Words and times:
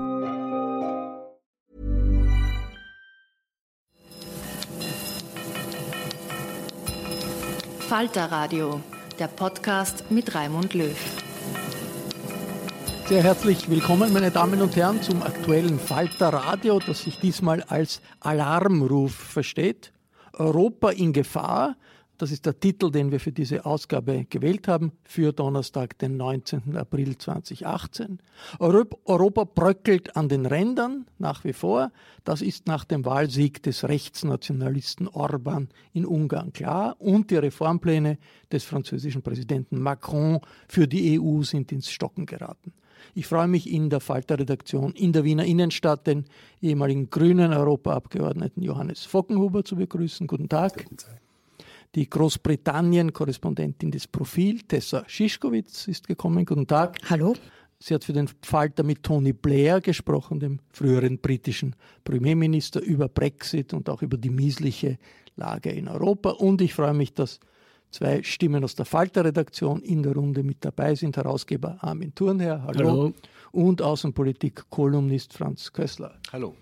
Falter 7.90 8.32
Radio, 8.32 8.82
der 9.18 9.28
Podcast 9.28 10.12
mit 10.12 10.36
Raimund 10.36 10.76
Löw. 10.76 10.96
Sehr 13.10 13.24
herzlich 13.24 13.68
willkommen, 13.72 14.14
meine 14.14 14.30
Damen 14.30 14.62
und 14.62 14.76
Herren, 14.76 15.02
zum 15.02 15.24
aktuellen 15.24 15.80
Falter 15.80 16.30
Radio, 16.30 16.78
das 16.78 17.06
sich 17.06 17.18
diesmal 17.18 17.64
als 17.64 18.04
Alarmruf 18.20 19.16
versteht. 19.16 19.94
Europa 20.34 20.92
in 20.92 21.12
Gefahr, 21.12 21.76
das 22.20 22.30
ist 22.30 22.46
der 22.46 22.60
Titel, 22.60 22.92
den 22.92 23.12
wir 23.12 23.20
für 23.20 23.32
diese 23.32 23.66
Ausgabe 23.66 24.28
gewählt 24.30 24.68
haben, 24.68 24.92
für 25.06 25.34
Donnerstag, 25.34 25.98
den 25.98 26.18
19. 26.18 26.78
April 26.78 27.18
2018. 27.18 28.20
Europa 28.60 29.44
bröckelt 29.44 30.16
an 30.16 30.30
den 30.30 30.46
Rändern 30.46 31.08
nach 31.18 31.44
wie 31.44 31.54
vor. 31.54 31.92
Das 32.26 32.44
ist 32.44 32.68
nach 32.68 32.86
dem 32.86 33.06
Wahlsieg 33.06 33.64
des 33.64 33.86
Rechtsnationalisten 33.86 35.08
Orban 35.08 35.70
in 35.94 36.06
Ungarn 36.06 36.54
klar. 36.54 36.96
Und 37.00 37.32
die 37.32 37.38
Reformpläne 37.38 38.20
des 38.52 38.66
französischen 38.66 39.24
Präsidenten 39.24 39.82
Macron 39.82 40.42
für 40.68 40.88
die 40.88 41.20
EU 41.20 41.42
sind 41.42 41.72
ins 41.72 41.90
Stocken 41.90 42.28
geraten. 42.28 42.72
Ich 43.16 43.28
freue 43.28 43.48
mich 43.48 43.70
in 43.70 43.90
der 43.90 44.00
Falter-Redaktion 44.00 44.94
in 44.94 45.14
der 45.14 45.24
Wiener 45.24 45.46
Innenstadt 45.46 46.08
den 46.08 46.26
ehemaligen 46.62 47.10
grünen 47.10 47.54
Europaabgeordneten 47.54 48.64
Johannes 48.64 49.06
Fockenhuber 49.06 49.64
zu 49.64 49.76
begrüßen. 49.76 50.28
Guten 50.28 50.50
Tag. 50.50 50.78
Guten 50.78 50.98
Tag. 50.98 51.22
Die 51.96 52.08
Großbritannien-Korrespondentin 52.08 53.90
des 53.90 54.06
Profil, 54.06 54.62
Tessa 54.62 55.04
Schischkowitz, 55.08 55.88
ist 55.88 56.08
gekommen. 56.08 56.46
Guten 56.46 56.68
Tag. 56.68 56.98
Hallo. 57.10 57.34
Sie 57.80 57.94
hat 57.94 58.04
für 58.04 58.14
den 58.14 58.30
Falter 58.42 58.84
mit 58.84 59.04
Tony 59.04 59.34
Blair 59.34 59.80
gesprochen, 59.80 60.40
dem 60.40 60.60
früheren 60.70 61.18
britischen 61.18 61.76
Premierminister, 62.04 62.82
über 62.82 63.08
Brexit 63.08 63.74
und 63.74 63.90
auch 63.90 64.02
über 64.02 64.18
die 64.18 64.30
miesliche 64.30 64.98
Lage 65.38 65.72
in 65.72 65.88
Europa. 65.88 66.32
Und 66.32 66.62
ich 66.62 66.74
freue 66.74 66.94
mich, 66.94 67.14
dass 67.14 67.40
zwei 67.92 68.24
Stimmen 68.24 68.64
aus 68.64 68.76
der 68.76 68.86
Falter-Redaktion 68.86 69.82
in 69.82 70.04
der 70.04 70.14
Runde 70.14 70.44
mit 70.44 70.64
dabei 70.64 70.96
sind. 70.96 71.18
Herausgeber 71.18 71.78
Armin 71.82 72.14
Thurnherr, 72.14 72.64
hallo. 72.64 72.90
hallo. 72.90 73.14
Und 73.52 73.82
Außenpolitik-Kolumnist 73.82 75.34
Franz 75.34 75.74
Kössler. 75.74 76.20
Hallo. 76.32 76.56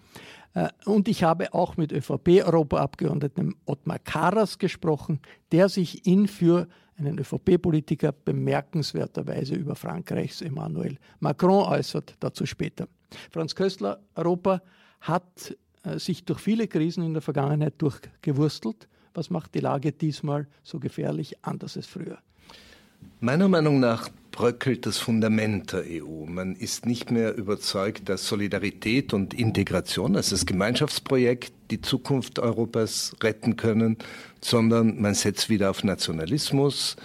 Äh, 0.54 0.70
und 0.86 1.08
ich 1.08 1.24
habe 1.24 1.54
auch 1.54 1.78
mit 1.78 1.92
ÖVP-Europaabgeordneten 1.92 3.56
Ottmar 3.66 4.00
Karas 4.00 4.58
gesprochen, 4.58 5.20
der 5.52 5.70
sich 5.70 6.08
in 6.08 6.28
für 6.28 6.68
einen 6.98 7.20
ÖVP-Politiker 7.20 8.12
bemerkenswerterweise 8.12 9.56
über 9.56 9.76
Frankreichs 9.76 10.42
Emmanuel 10.42 10.98
Macron 11.20 11.66
äußert. 11.68 12.16
Dazu 12.20 12.46
später. 12.46 12.88
Franz 13.32 13.54
Köstler, 13.54 14.00
Europa 14.16 14.62
hat 15.02 15.56
äh, 15.84 16.00
sich 16.00 16.26
durch 16.26 16.40
viele 16.40 16.68
Krisen 16.68 17.04
in 17.04 17.14
der 17.14 17.22
Vergangenheit 17.22 17.76
durchgewurstelt. 17.78 18.88
Was 19.18 19.32
macht 19.32 19.56
die 19.56 19.62
Lage 19.62 19.92
diesmal 19.92 20.46
so 20.62 20.78
gefährlich 20.78 21.44
anders 21.44 21.76
als 21.76 21.88
früher? 21.88 22.20
Meiner 23.20 23.48
Meinung 23.48 23.80
nach 23.80 24.10
bröckelt 24.32 24.86
das 24.86 25.00
Fundament 25.00 25.74
der 25.74 25.86
EU. 25.88 26.28
Man 26.28 26.56
ist 26.56 26.86
nicht 26.86 27.10
mehr 27.10 27.36
überzeugt, 27.36 28.10
dass 28.10 28.28
Solidarität 28.28 29.16
und 29.16 29.34
Integration, 29.34 30.16
also 30.16 30.36
das 30.36 30.46
Gemeinschaftsprojekt, 30.46 31.52
die 31.72 31.82
Zukunft 31.82 32.38
Europas 32.38 33.16
retten 33.24 33.58
können, 33.58 33.98
sondern 34.40 35.02
man 35.02 35.16
setzt 35.16 35.50
wieder 35.50 35.72
auf 35.72 35.84
Nationalismus. 35.84 36.96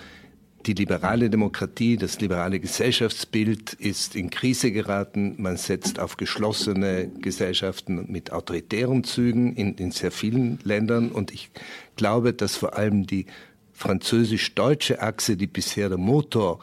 Die 0.66 0.74
liberale 0.74 1.28
Demokratie, 1.28 1.96
das 1.96 2.20
liberale 2.20 2.60
Gesellschaftsbild 2.60 3.72
ist 3.72 4.14
in 4.14 4.30
Krise 4.30 4.70
geraten. 4.70 5.34
Man 5.38 5.56
setzt 5.56 5.98
auf 5.98 6.16
geschlossene 6.16 7.08
Gesellschaften 7.20 8.06
mit 8.08 8.32
autoritären 8.32 9.02
Zügen 9.02 9.56
in, 9.56 9.74
in 9.74 9.90
sehr 9.90 10.12
vielen 10.12 10.60
Ländern. 10.62 11.10
Und 11.10 11.32
ich 11.32 11.50
glaube, 11.96 12.32
dass 12.32 12.56
vor 12.56 12.76
allem 12.76 13.06
die 13.08 13.26
französisch-deutsche 13.72 15.02
Achse, 15.02 15.36
die 15.36 15.48
bisher 15.48 15.88
der 15.88 15.98
Motor 15.98 16.60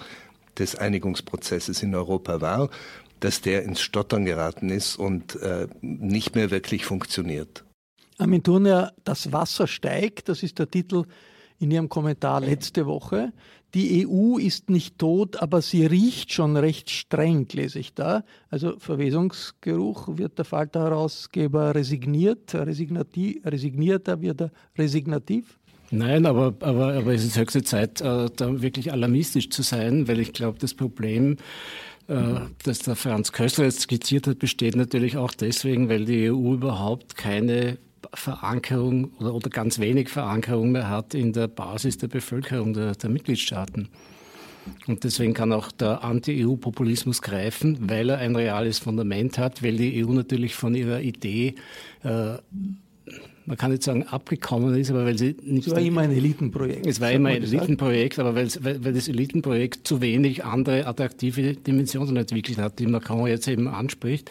des 0.57 0.77
Einigungsprozesses 0.77 1.83
in 1.83 1.93
Europa 1.93 2.39
war, 2.39 2.69
dass 3.19 3.41
der 3.41 3.63
ins 3.63 3.81
Stottern 3.81 4.23
geraten 4.23 4.69
ist 4.69 4.95
und 4.95 5.35
äh, 5.41 5.67
nicht 5.81 6.35
mehr 6.35 6.51
wirklich 6.51 6.85
funktioniert. 6.85 7.65
Armin 8.17 8.43
Turner, 8.43 8.93
das 9.03 9.33
Wasser 9.33 9.67
steigt, 9.67 10.29
das 10.29 10.41
ist 10.41 10.57
der 10.57 10.71
Titel 10.71 11.03
in 11.59 11.71
Ihrem 11.71 11.89
Kommentar 11.89 12.39
letzte 12.41 12.85
Woche. 12.85 13.33
Die 13.75 14.07
EU 14.07 14.38
ist 14.38 14.69
nicht 14.69 14.98
tot, 14.98 15.42
aber 15.42 15.62
sie 15.62 15.86
riecht 15.86 16.33
schon 16.33 16.57
recht 16.57 16.89
streng, 16.89 17.48
lese 17.51 17.80
ich 17.80 17.94
da. 17.94 18.24
Also 18.50 18.80
Verwesungsgeruch 18.80 20.18
wird 20.18 20.39
der 20.39 20.45
Falter-Herausgeber 20.45 21.75
resigniert, 21.75 22.56
resignativ, 22.56 23.45
resignierter 23.45 24.21
wird 24.21 24.42
er 24.42 24.51
resignativ. 24.77 25.60
Nein, 25.92 26.25
aber, 26.25 26.56
aber, 26.62 26.94
aber 26.94 27.13
es 27.13 27.24
ist 27.24 27.38
höchste 27.38 27.63
Zeit, 27.63 28.01
äh, 28.01 28.30
da 28.36 28.62
wirklich 28.62 28.92
alarmistisch 28.92 29.50
zu 29.50 29.62
sein, 29.62 30.07
weil 30.07 30.19
ich 30.19 30.33
glaube, 30.33 30.57
das 30.60 30.74
Problem, 30.74 31.38
äh, 32.07 32.15
das 32.63 32.80
der 32.80 32.95
Franz 32.95 33.31
Kössler 33.31 33.65
jetzt 33.65 33.81
skizziert 33.81 34.27
hat, 34.27 34.39
besteht 34.39 34.75
natürlich 34.75 35.18
auch 35.18 35.33
deswegen, 35.33 35.89
weil 35.89 36.06
die 36.06 36.31
EU 36.31 36.54
überhaupt 36.54 37.15
keine 37.15 37.77
Verankerung 38.13 39.12
oder, 39.19 39.34
oder 39.34 39.50
ganz 39.50 39.80
wenig 39.80 40.10
Verankerung 40.10 40.72
mehr 40.72 40.90
hat 40.90 41.13
in 41.13 41.34
der 41.34 41.48
Basis 41.48 41.98
der 41.98 42.07
Bevölkerung 42.07 42.74
der, 42.74 42.94
der 42.94 43.10
Mitgliedstaaten. 43.10 43.90
Und 44.88 45.04
deswegen 45.04 45.34
kann 45.34 45.51
auch 45.51 45.72
der 45.72 46.04
Anti-EU-Populismus 46.04 47.22
greifen, 47.22 47.90
weil 47.90 48.10
er 48.10 48.19
ein 48.19 48.36
reales 48.36 48.80
Fundament 48.80 49.38
hat, 49.38 49.63
weil 49.63 49.78
die 49.78 50.06
EU 50.06 50.12
natürlich 50.12 50.56
von 50.56 50.75
ihrer 50.75 51.01
Idee 51.01 51.56
äh, 52.04 52.38
man 53.50 53.57
kann 53.57 53.72
nicht 53.72 53.81
sagen 53.81 54.04
abgekommen 54.04 54.75
ist, 54.75 54.92
aber 54.92 55.06
weil 55.06 55.18
sie 55.18 55.36
nicht. 55.42 55.68
Es 55.68 55.74
war 55.74 55.81
immer 55.81 56.01
ein 56.01 56.12
Elitenprojekt. 56.12 56.86
Es 56.86 57.01
war 57.01 57.12
immer 57.12 57.30
ein 57.30 57.42
Elitenprojekt, 57.42 58.19
aber 58.19 58.36
weil, 58.36 58.48
weil, 58.62 58.86
weil 58.86 58.94
das 58.94 59.07
Elitenprojekt 59.07 59.88
zu 59.88 60.01
wenig 60.01 60.46
andere 60.46 60.86
attraktive 60.86 61.56
Dimensionen 61.56 62.16
entwickelt 62.16 62.60
hat, 62.60 62.78
die 62.78 62.86
Macron 62.86 63.25
jetzt 63.25 63.48
eben 63.48 63.68
anspricht. 63.68 64.30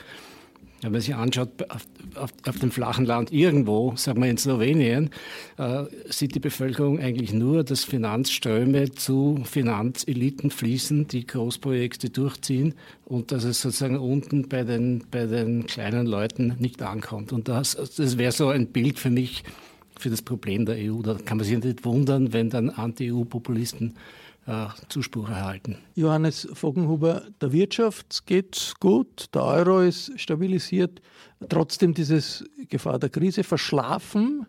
Wenn 0.81 0.93
man 0.93 1.01
sich 1.01 1.15
anschaut, 1.15 1.49
auf, 1.71 1.87
auf, 2.15 2.31
auf, 2.47 2.59
dem 2.61 2.71
flachen 2.71 3.05
Land 3.05 3.33
irgendwo, 3.33 3.95
sagen 3.97 4.23
wir 4.23 4.31
in 4.31 4.39
Slowenien, 4.39 5.11
äh, 5.57 5.85
sieht 6.09 6.37
die 6.37 6.41
Bevölkerung 6.41 7.01
eigentlich 7.01 7.33
nur, 7.33 7.65
dass 7.65 7.83
Finanzströme 7.83 8.93
zu 8.93 9.41
Finanzeliten 9.45 10.53
fließen, 10.53 11.09
die 11.09 11.27
Großprojekte 11.27 12.11
durchziehen 12.11 12.75
und 13.07 13.33
dass 13.33 13.43
es 13.43 13.61
sozusagen 13.61 13.99
unten 13.99 14.49
bei 14.49 14.63
den, 14.63 15.05
bei 15.11 15.27
den 15.27 15.67
kleinen 15.67 16.07
Leuten 16.07 16.55
nicht 16.61 16.81
ankommt. 16.81 17.33
Und 17.33 17.49
das, 17.49 17.77
das 17.97 18.17
wäre 18.17 18.33
so 18.33 18.49
ein 18.49 18.69
Bild 18.69 19.01
für 19.01 19.11
mich 19.11 19.43
für 19.99 20.11
das 20.11 20.23
Problem 20.23 20.65
der 20.65 20.77
EU. 20.77 21.03
Da 21.03 21.15
kann 21.15 21.39
man 21.39 21.47
sich 21.47 21.59
nicht 21.59 21.85
wundern, 21.85 22.33
wenn 22.33 22.51
dann 22.51 22.71
Anti-EU-Populisten 22.71 23.95
äh, 24.49 24.69
Zuspruch 24.89 25.29
erhalten. 25.29 25.77
Johannes 25.95 26.49
Vogenhuber, 26.53 27.23
der 27.41 27.53
Wirtschaft 27.53 28.27
geht 28.27 28.75
gut, 28.81 29.27
der 29.35 29.45
Euro 29.45 29.81
ist 29.81 30.19
stabilisiert. 30.19 31.03
Trotzdem 31.49 31.93
dieses 31.93 32.45
Gefahr 32.69 32.99
der 32.99 33.11
Krise 33.11 33.45
verschlafen 33.45 34.47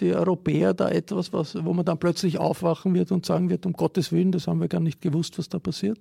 die 0.00 0.12
Europäer 0.12 0.74
da 0.74 0.88
etwas, 0.88 1.32
was, 1.32 1.62
wo 1.62 1.72
man 1.72 1.84
dann 1.84 1.98
plötzlich 1.98 2.38
aufwachen 2.38 2.94
wird 2.94 3.12
und 3.12 3.26
sagen 3.26 3.48
wird, 3.50 3.64
um 3.66 3.74
Gottes 3.74 4.10
Willen, 4.10 4.32
das 4.32 4.48
haben 4.48 4.60
wir 4.60 4.68
gar 4.68 4.80
nicht 4.80 5.00
gewusst, 5.00 5.38
was 5.38 5.48
da 5.48 5.58
passiert? 5.58 6.00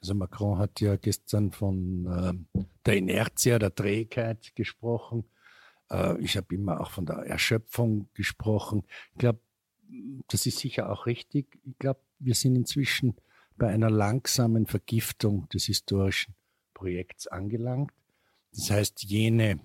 Also 0.00 0.14
Macron 0.14 0.58
hat 0.58 0.80
ja 0.80 0.96
gestern 0.96 1.52
von 1.52 2.06
äh, 2.06 2.62
der 2.86 2.96
Inertia, 2.96 3.58
der 3.58 3.74
Trägheit 3.74 4.54
gesprochen. 4.54 5.24
Äh, 5.90 6.18
ich 6.20 6.36
habe 6.36 6.54
immer 6.54 6.80
auch 6.80 6.90
von 6.90 7.06
der 7.06 7.18
Erschöpfung 7.18 8.08
gesprochen. 8.14 8.84
Ich 9.12 9.18
glaube, 9.18 9.40
das 10.28 10.46
ist 10.46 10.58
sicher 10.58 10.90
auch 10.90 11.06
richtig. 11.06 11.58
Ich 11.64 11.78
glaube, 11.78 12.00
wir 12.18 12.34
sind 12.34 12.56
inzwischen 12.56 13.14
bei 13.56 13.68
einer 13.68 13.90
langsamen 13.90 14.66
Vergiftung 14.66 15.48
des 15.48 15.64
historischen 15.64 16.34
Projekts 16.74 17.26
angelangt. 17.26 17.92
Das 18.52 18.70
heißt, 18.70 19.02
jene 19.04 19.60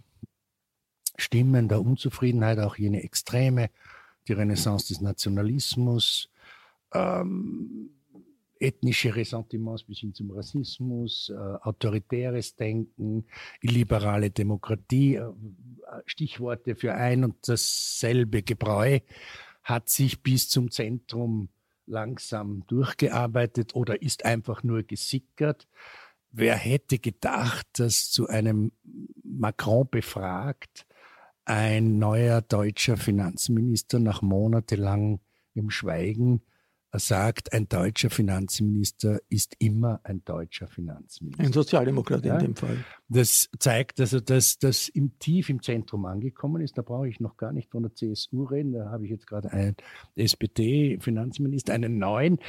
Stimmen 1.17 1.67
der 1.67 1.81
Unzufriedenheit, 1.81 2.59
auch 2.59 2.75
jene 2.75 3.03
Extreme, 3.03 3.69
die 4.27 4.33
Renaissance 4.33 4.87
des 4.87 5.01
Nationalismus, 5.01 6.29
ähm, 6.93 7.91
ethnische 8.59 9.15
Ressentiments 9.15 9.83
bis 9.83 9.99
hin 9.99 10.13
zum 10.13 10.31
Rassismus, 10.31 11.29
äh, 11.29 11.35
autoritäres 11.35 12.55
Denken, 12.55 13.25
illiberale 13.61 14.31
Demokratie, 14.31 15.15
äh, 15.15 15.31
Stichworte 16.05 16.75
für 16.75 16.95
ein 16.95 17.25
und 17.25 17.35
dasselbe 17.47 18.41
Gebräu, 18.41 18.99
hat 19.63 19.89
sich 19.89 20.21
bis 20.23 20.49
zum 20.49 20.71
Zentrum 20.71 21.49
langsam 21.85 22.63
durchgearbeitet 22.67 23.75
oder 23.75 24.01
ist 24.01 24.25
einfach 24.25 24.63
nur 24.63 24.83
gesickert. 24.83 25.67
Wer 26.31 26.55
hätte 26.55 26.99
gedacht, 26.99 27.67
dass 27.73 28.09
zu 28.09 28.27
einem 28.27 28.71
Macron 29.23 29.87
befragt 29.89 30.85
ein 31.45 31.99
neuer 31.99 32.41
deutscher 32.41 32.97
Finanzminister 32.97 33.99
nach 33.99 34.21
monatelangem 34.21 35.19
Schweigen 35.69 36.41
sagt, 36.99 37.53
ein 37.53 37.67
deutscher 37.67 38.09
Finanzminister 38.09 39.19
ist 39.29 39.55
immer 39.59 39.99
ein 40.03 40.23
deutscher 40.23 40.67
Finanzminister. 40.67 41.43
Ein 41.43 41.53
Sozialdemokrat 41.53 42.23
ja? 42.25 42.35
in 42.35 42.45
dem 42.45 42.55
Fall. 42.55 42.83
Das 43.09 43.49
zeigt 43.57 43.99
also, 43.99 44.19
dass 44.19 44.59
das 44.59 44.89
im 44.89 45.17
Tief 45.19 45.49
im 45.49 45.61
Zentrum 45.61 46.05
angekommen 46.05 46.61
ist. 46.61 46.77
Da 46.77 46.81
brauche 46.81 47.07
ich 47.07 47.19
noch 47.19 47.37
gar 47.37 47.51
nicht 47.51 47.71
von 47.71 47.83
der 47.83 47.95
CSU 47.95 48.43
reden. 48.43 48.73
Da 48.73 48.91
habe 48.91 49.05
ich 49.05 49.11
jetzt 49.11 49.27
gerade 49.27 49.51
einen 49.51 49.75
SPD-Finanzminister, 50.15 51.73
einen 51.73 51.97
neuen, 51.97 52.39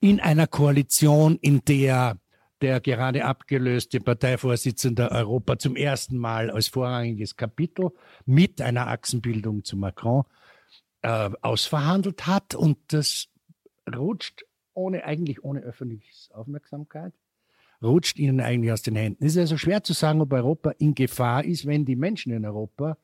in 0.00 0.20
einer 0.20 0.46
Koalition, 0.46 1.38
in 1.40 1.64
der 1.64 2.16
der 2.60 2.80
gerade 2.80 3.24
abgelöste 3.24 3.98
Parteivorsitzende 3.98 5.10
Europa 5.10 5.58
zum 5.58 5.74
ersten 5.74 6.16
Mal 6.16 6.48
als 6.48 6.68
vorrangiges 6.68 7.36
Kapitel 7.36 7.90
mit 8.24 8.60
einer 8.60 8.86
Achsenbildung 8.86 9.64
zu 9.64 9.76
Macron 9.76 10.22
äh, 11.02 11.30
ausverhandelt 11.42 12.28
hat. 12.28 12.54
Und 12.54 12.78
das 12.88 13.31
rutscht 13.94 14.44
ohne, 14.74 15.04
eigentlich 15.04 15.44
ohne 15.44 15.60
öffentliche 15.60 16.34
Aufmerksamkeit, 16.34 17.12
rutscht 17.82 18.18
ihnen 18.18 18.40
eigentlich 18.40 18.72
aus 18.72 18.82
den 18.82 18.96
Händen. 18.96 19.24
Es 19.24 19.32
ist 19.32 19.38
also 19.38 19.56
schwer 19.56 19.82
zu 19.82 19.92
sagen, 19.92 20.20
ob 20.20 20.32
Europa 20.32 20.70
in 20.78 20.94
Gefahr 20.94 21.44
ist, 21.44 21.66
wenn 21.66 21.84
die 21.84 21.96
Menschen 21.96 22.32
in 22.32 22.44
Europa 22.44 22.96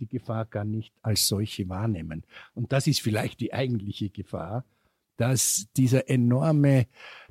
die 0.00 0.06
Gefahr 0.06 0.44
gar 0.44 0.64
nicht 0.64 0.92
als 1.02 1.26
solche 1.26 1.68
wahrnehmen. 1.68 2.24
Und 2.54 2.72
das 2.72 2.86
ist 2.86 3.00
vielleicht 3.00 3.40
die 3.40 3.54
eigentliche 3.54 4.10
Gefahr, 4.10 4.64
dass 5.16 5.68
dieser 5.76 6.10
enorme, 6.10 6.86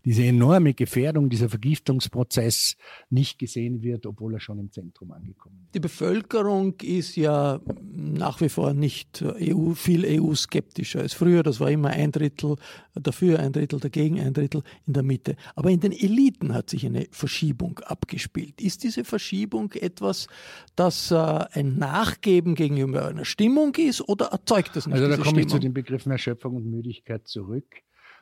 diese 0.06 0.24
enorme 0.24 0.74
Gefährdung, 0.74 1.30
dieser 1.30 1.50
Vergiftungsprozess 1.50 2.78
nicht 3.10 3.40
gesehen 3.40 3.82
wird, 3.82 4.06
obwohl 4.06 4.36
er 4.36 4.40
schon 4.40 4.60
im 4.60 4.72
Zentrum 4.72 5.12
angekommen 5.12 5.64
ist. 5.66 5.76
Die 5.76 5.80
Bevölkerung 5.80 6.76
ist 6.82 7.16
ja 7.16 7.60
nach 7.82 8.40
wie 8.40 8.50
vor 8.50 8.74
nicht 8.74 9.24
EU, 9.24 9.74
viel 9.74 10.06
EU-skeptischer 10.06 11.02
als 11.02 11.14
früher. 11.14 11.42
Das 11.42 11.60
war 11.60 11.72
immer 11.72 11.90
ein 11.90 12.12
Drittel 12.12 12.56
dafür, 12.94 13.40
ein 13.40 13.52
Drittel 13.52 13.80
dagegen, 13.80 14.20
ein 14.20 14.34
Drittel 14.34 14.62
in 14.86 14.94
der 14.94 15.04
Mitte. 15.04 15.36
Aber 15.56 15.72
in 15.72 15.80
den 15.80 15.92
Eliten 15.92 16.54
hat 16.54 16.70
sich 16.70 16.86
eine 16.86 17.08
Verschiebung 17.12 17.80
abgespielt. 17.80 18.62
Ist 18.62 18.84
diese 18.84 19.04
Verschiebung 19.04 19.72
etwas, 19.74 20.28
das 20.76 21.10
äh, 21.10 21.16
ein 21.16 21.78
Nachgeben 21.78 22.54
gegenüber 22.54 23.08
einer 23.08 23.26
Stimmung 23.26 23.74
ist 23.76 24.08
oder 24.08 24.28
erzeugt 24.28 24.76
das 24.76 24.86
nicht? 24.86 24.96
Also 24.96 25.10
da 25.10 25.18
komme 25.18 25.42
ich 25.42 25.48
zu 25.48 25.58
den 25.58 25.74
Begriffen 25.74 26.12
Erschöpfung 26.12 26.56
und 26.56 26.70
Müdigkeit 26.70 27.28
zurück. 27.28 27.66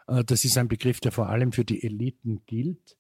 Äh, 0.08 0.24
das 0.24 0.46
ist 0.46 0.58
ein 0.58 0.68
Begriff, 0.68 1.00
der 1.00 1.12
vor 1.12 1.30
allem 1.30 1.52
für 1.52 1.66
die 1.66 1.84
Eliten 1.84 2.42
gilt. 2.46 2.98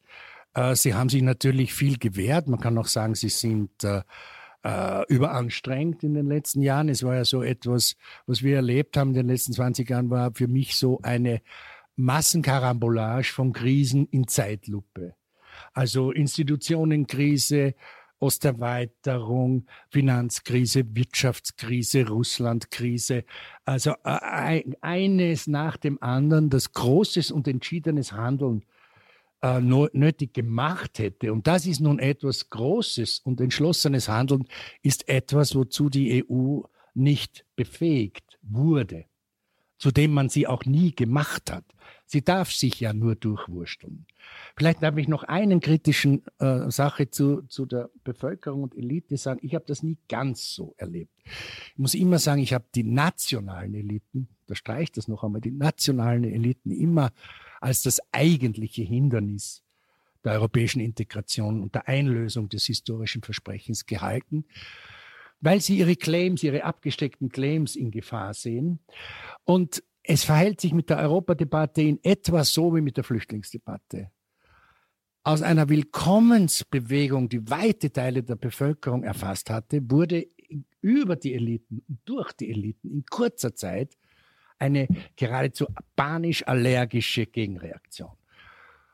Äh, 0.54 0.76
sie 0.76 0.94
haben 0.94 1.10
sich 1.10 1.22
natürlich 1.22 1.74
viel 1.74 1.98
gewehrt. 1.98 2.48
Man 2.48 2.60
kann 2.60 2.78
auch 2.78 2.88
sagen, 2.88 3.16
sie 3.16 3.30
sind 3.30 3.72
äh, 3.84 4.02
überanstrengt 5.08 6.04
in 6.04 6.14
den 6.14 6.28
letzten 6.28 6.62
Jahren. 6.62 6.90
Es 6.90 7.04
war 7.04 7.16
ja 7.16 7.26
so 7.26 7.44
etwas, 7.44 7.96
was 8.26 8.44
wir 8.44 8.56
erlebt 8.56 8.96
haben 8.96 9.10
in 9.10 9.16
den 9.16 9.28
letzten 9.28 9.54
20 9.54 9.90
Jahren, 9.90 10.10
war 10.10 10.32
für 10.34 10.48
mich 10.48 10.78
so 10.78 11.00
eine 11.02 11.42
Massenkarambolage 11.96 13.34
von 13.34 13.52
Krisen 13.54 14.08
in 14.08 14.28
Zeitlupe. 14.28 15.16
Also 15.74 16.12
Institutionenkrise, 16.12 17.76
Osterweiterung, 18.24 19.66
Finanzkrise, 19.90 20.84
Wirtschaftskrise, 20.96 22.08
Russlandkrise. 22.08 23.25
Also 23.66 23.92
äh, 24.06 24.64
eines 24.81 25.48
nach 25.48 25.75
dem 25.75 26.02
anderen, 26.02 26.50
das 26.50 26.72
großes 26.72 27.31
und 27.31 27.47
entschiedenes 27.50 28.14
Handeln 28.14 28.64
äh, 29.42 29.59
nötig 29.59 30.33
gemacht 30.33 31.00
hätte. 31.00 31.33
Und 31.33 31.47
das 31.47 31.66
ist 31.66 31.81
nun 31.81 32.00
etwas 32.00 32.50
Großes 32.50 33.19
und 33.19 33.42
entschlossenes 33.42 34.07
Handeln, 34.07 34.45
ist 34.81 35.09
etwas, 35.09 35.54
wozu 35.54 35.90
die 35.90 36.26
EU 36.26 36.62
nicht 36.94 37.45
befähigt 37.57 38.40
wurde, 38.42 39.06
zu 39.78 39.92
dem 39.92 40.14
man 40.14 40.30
sie 40.30 40.47
auch 40.47 40.64
nie 40.64 40.95
gemacht 40.95 41.52
hat. 41.52 41.66
Sie 42.06 42.24
darf 42.24 42.52
sich 42.54 42.80
ja 42.80 42.94
nur 42.94 43.16
durchwursteln. 43.16 44.06
Vielleicht 44.56 44.83
darf 44.83 44.97
ich 44.97 45.07
noch 45.07 45.23
einen 45.23 45.59
kritischen 45.59 46.23
äh, 46.39 46.69
Sache 46.69 47.09
zu, 47.09 47.42
zu 47.44 47.65
der 47.65 47.89
Bevölkerung 48.03 48.63
und 48.63 48.75
Elite 48.75 49.18
sagen. 49.18 49.39
Ich 49.42 49.56
habe 49.56 49.65
das 49.68 49.81
nie 49.81 49.97
ganz 50.07 50.53
so 50.53 50.75
erlebt. 50.77 51.11
Ich 51.25 51.77
muss 51.77 51.95
immer 51.95 52.19
sagen, 52.19 52.42
ich 52.42 52.53
habe 52.53 52.65
die 52.75 52.83
nationalen 52.83 53.73
Eliten, 53.73 54.27
da 54.47 54.56
streicht 54.56 54.97
das 54.97 55.07
noch 55.07 55.23
einmal, 55.23 55.42
die 55.42 55.51
nationalen 55.51 56.23
Eliten 56.23 56.71
immer 56.71 57.11
als 57.61 57.81
das 57.81 57.99
eigentliche 58.11 58.83
Hindernis 58.83 59.63
der 60.23 60.33
europäischen 60.33 60.80
Integration 60.80 61.61
und 61.61 61.75
der 61.75 61.87
Einlösung 61.87 62.49
des 62.49 62.65
historischen 62.65 63.23
Versprechens 63.23 63.85
gehalten, 63.85 64.45
weil 65.42 65.59
sie 65.59 65.77
ihre 65.77 65.95
Claims, 65.95 66.44
ihre 66.44 66.63
abgesteckten 66.63 67.30
Claims 67.30 67.75
in 67.75 67.92
Gefahr 67.92 68.33
sehen. 68.33 68.80
Und 69.44 69.83
es 70.04 70.24
verhält 70.24 70.60
sich 70.60 70.74
mit 70.74 70.90
der 70.90 70.98
Europadebatte 70.98 71.81
in 71.81 72.00
etwa 72.04 72.44
so 72.44 72.76
wie 72.76 72.81
mit 72.81 72.98
der 72.98 73.04
Flüchtlingsdebatte. 73.04 74.12
Aus 75.24 75.42
einer 75.42 75.69
Willkommensbewegung, 75.69 77.30
die 77.30 77.50
weite 77.50 77.92
Teile 77.92 78.24
der 78.24 78.36
Bevölkerung 78.36 79.04
erfasst 79.04 79.50
hatte, 79.50 79.80
wurde 79.90 80.28
über 80.81 81.16
die 81.16 81.33
Eliten 81.33 81.81
und 81.88 82.00
durch 82.04 82.33
die 82.33 82.52
Eliten 82.52 82.92
in 82.92 83.06
kurzer 83.06 83.56
Zeit 83.56 83.98
eine 84.60 84.88
geradezu 85.16 85.68
panisch-allergische 85.95 87.26
Gegenreaktion. 87.26 88.12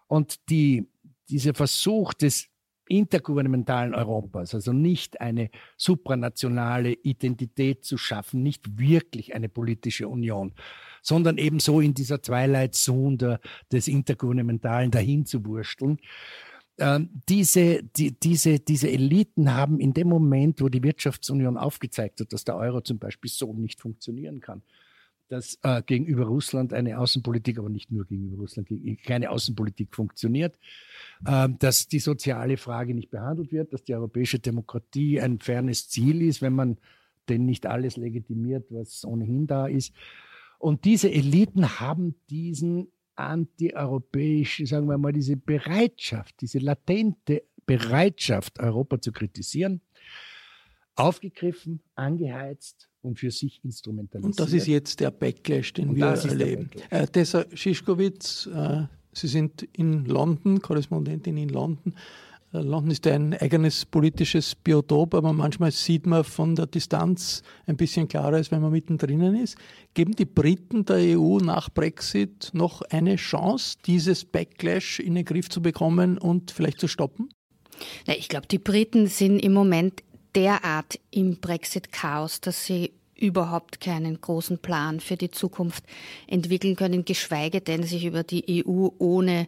Und 0.07 0.49
die, 0.49 0.87
dieser 1.27 1.55
Versuch 1.55 2.13
des 2.13 2.47
intergouvernementalen 2.89 3.95
Europas, 3.95 4.53
also 4.53 4.73
nicht 4.73 5.21
eine 5.21 5.49
supranationale 5.77 6.93
Identität 6.93 7.85
zu 7.85 7.97
schaffen, 7.97 8.43
nicht 8.43 8.79
wirklich 8.79 9.33
eine 9.35 9.47
politische 9.47 10.07
Union, 10.07 10.53
sondern 11.01 11.37
ebenso 11.37 11.79
in 11.79 11.93
dieser 11.93 12.21
Twilight 12.21 12.75
Zone 12.75 13.39
des 13.71 13.87
Intergouvernementalen 13.87 14.91
dahin 14.91 15.25
zu 15.25 15.45
wursteln, 15.45 15.99
ähm, 16.79 17.09
diese, 17.27 17.83
die, 17.83 18.17
diese, 18.17 18.59
diese 18.59 18.89
Eliten 18.89 19.53
haben 19.53 19.79
in 19.79 19.93
dem 19.93 20.07
Moment, 20.07 20.61
wo 20.61 20.69
die 20.69 20.81
Wirtschaftsunion 20.81 21.57
aufgezeigt 21.57 22.21
hat, 22.21 22.31
dass 22.31 22.45
der 22.45 22.55
Euro 22.55 22.81
zum 22.81 22.99
Beispiel 22.99 23.29
so 23.29 23.53
nicht 23.53 23.81
funktionieren 23.81 24.39
kann, 24.39 24.63
dass 25.29 25.59
äh, 25.61 25.81
gegenüber 25.83 26.25
Russland 26.25 26.73
eine 26.73 26.99
Außenpolitik, 26.99 27.59
aber 27.59 27.69
nicht 27.69 27.91
nur 27.91 28.05
gegenüber 28.05 28.37
Russland, 28.37 28.67
keine 29.05 29.29
Außenpolitik 29.29 29.95
funktioniert, 29.95 30.57
äh, 31.25 31.47
dass 31.59 31.87
die 31.87 31.99
soziale 31.99 32.57
Frage 32.57 32.95
nicht 32.95 33.11
behandelt 33.11 33.51
wird, 33.51 33.71
dass 33.71 33.83
die 33.83 33.93
europäische 33.93 34.39
Demokratie 34.39 35.21
ein 35.21 35.39
fernes 35.39 35.87
Ziel 35.87 36.21
ist, 36.23 36.41
wenn 36.41 36.53
man 36.53 36.77
denn 37.29 37.45
nicht 37.45 37.67
alles 37.67 37.95
legitimiert, 37.95 38.65
was 38.71 39.05
ohnehin 39.05 39.45
da 39.45 39.67
ist. 39.67 39.93
Und 40.57 40.83
diese 40.83 41.11
Eliten 41.11 41.79
haben 41.79 42.15
diesen 42.29 42.87
antieuropäischen, 43.15 44.65
sagen 44.65 44.87
wir 44.87 44.97
mal, 44.97 45.13
diese 45.13 45.37
Bereitschaft, 45.37 46.41
diese 46.41 46.57
latente 46.59 47.43
Bereitschaft, 47.65 48.59
Europa 48.59 48.99
zu 48.99 49.11
kritisieren, 49.11 49.81
aufgegriffen, 50.95 51.81
angeheizt 51.95 52.88
und 53.01 53.19
für 53.19 53.31
sich 53.31 53.61
instrumentalisiert. 53.63 54.25
Und 54.25 54.39
das 54.39 54.53
ist 54.53 54.67
jetzt 54.67 54.99
der 54.99 55.11
Backlash, 55.11 55.73
den 55.73 55.89
und 55.89 55.95
wir 55.95 56.05
erleben. 56.05 56.69
Äh, 56.89 57.07
Tessa 57.07 57.45
Schischkowitz, 57.53 58.47
äh, 58.53 58.83
Sie 59.13 59.27
sind 59.27 59.63
in 59.73 60.05
London, 60.05 60.61
Korrespondentin 60.61 61.37
in 61.37 61.49
London. 61.49 61.93
Äh, 62.53 62.59
London 62.59 62.91
ist 62.91 63.05
ein 63.07 63.33
eigenes 63.33 63.85
politisches 63.85 64.55
Biotop, 64.55 65.13
aber 65.13 65.33
manchmal 65.33 65.71
sieht 65.71 66.05
man 66.05 66.23
von 66.23 66.55
der 66.55 66.67
Distanz 66.67 67.43
ein 67.65 67.77
bisschen 67.77 68.07
klarer, 68.07 68.37
als 68.37 68.51
wenn 68.51 68.61
man 68.61 68.71
mittendrin 68.71 69.35
ist. 69.35 69.57
Geben 69.93 70.15
die 70.15 70.25
Briten 70.25 70.85
der 70.85 71.19
EU 71.19 71.37
nach 71.39 71.69
Brexit 71.69 72.51
noch 72.53 72.81
eine 72.83 73.15
Chance, 73.15 73.77
dieses 73.85 74.25
Backlash 74.25 74.99
in 74.99 75.15
den 75.15 75.25
Griff 75.25 75.49
zu 75.49 75.61
bekommen 75.61 76.17
und 76.17 76.51
vielleicht 76.51 76.79
zu 76.79 76.87
stoppen? 76.87 77.29
Ich 78.05 78.29
glaube, 78.29 78.47
die 78.47 78.59
Briten 78.59 79.07
sind 79.07 79.39
im 79.39 79.53
Moment 79.53 80.03
derart 80.35 80.99
im 81.11 81.37
Brexit-Chaos, 81.37 82.41
dass 82.41 82.65
sie 82.65 82.93
überhaupt 83.15 83.81
keinen 83.81 84.21
großen 84.21 84.59
Plan 84.59 84.99
für 84.99 85.17
die 85.17 85.31
Zukunft 85.31 85.83
entwickeln 86.27 86.75
können, 86.75 87.05
geschweige 87.05 87.61
denn 87.61 87.83
sich 87.83 88.05
über 88.05 88.23
die 88.23 88.65
EU 88.65 88.89
ohne 88.97 89.47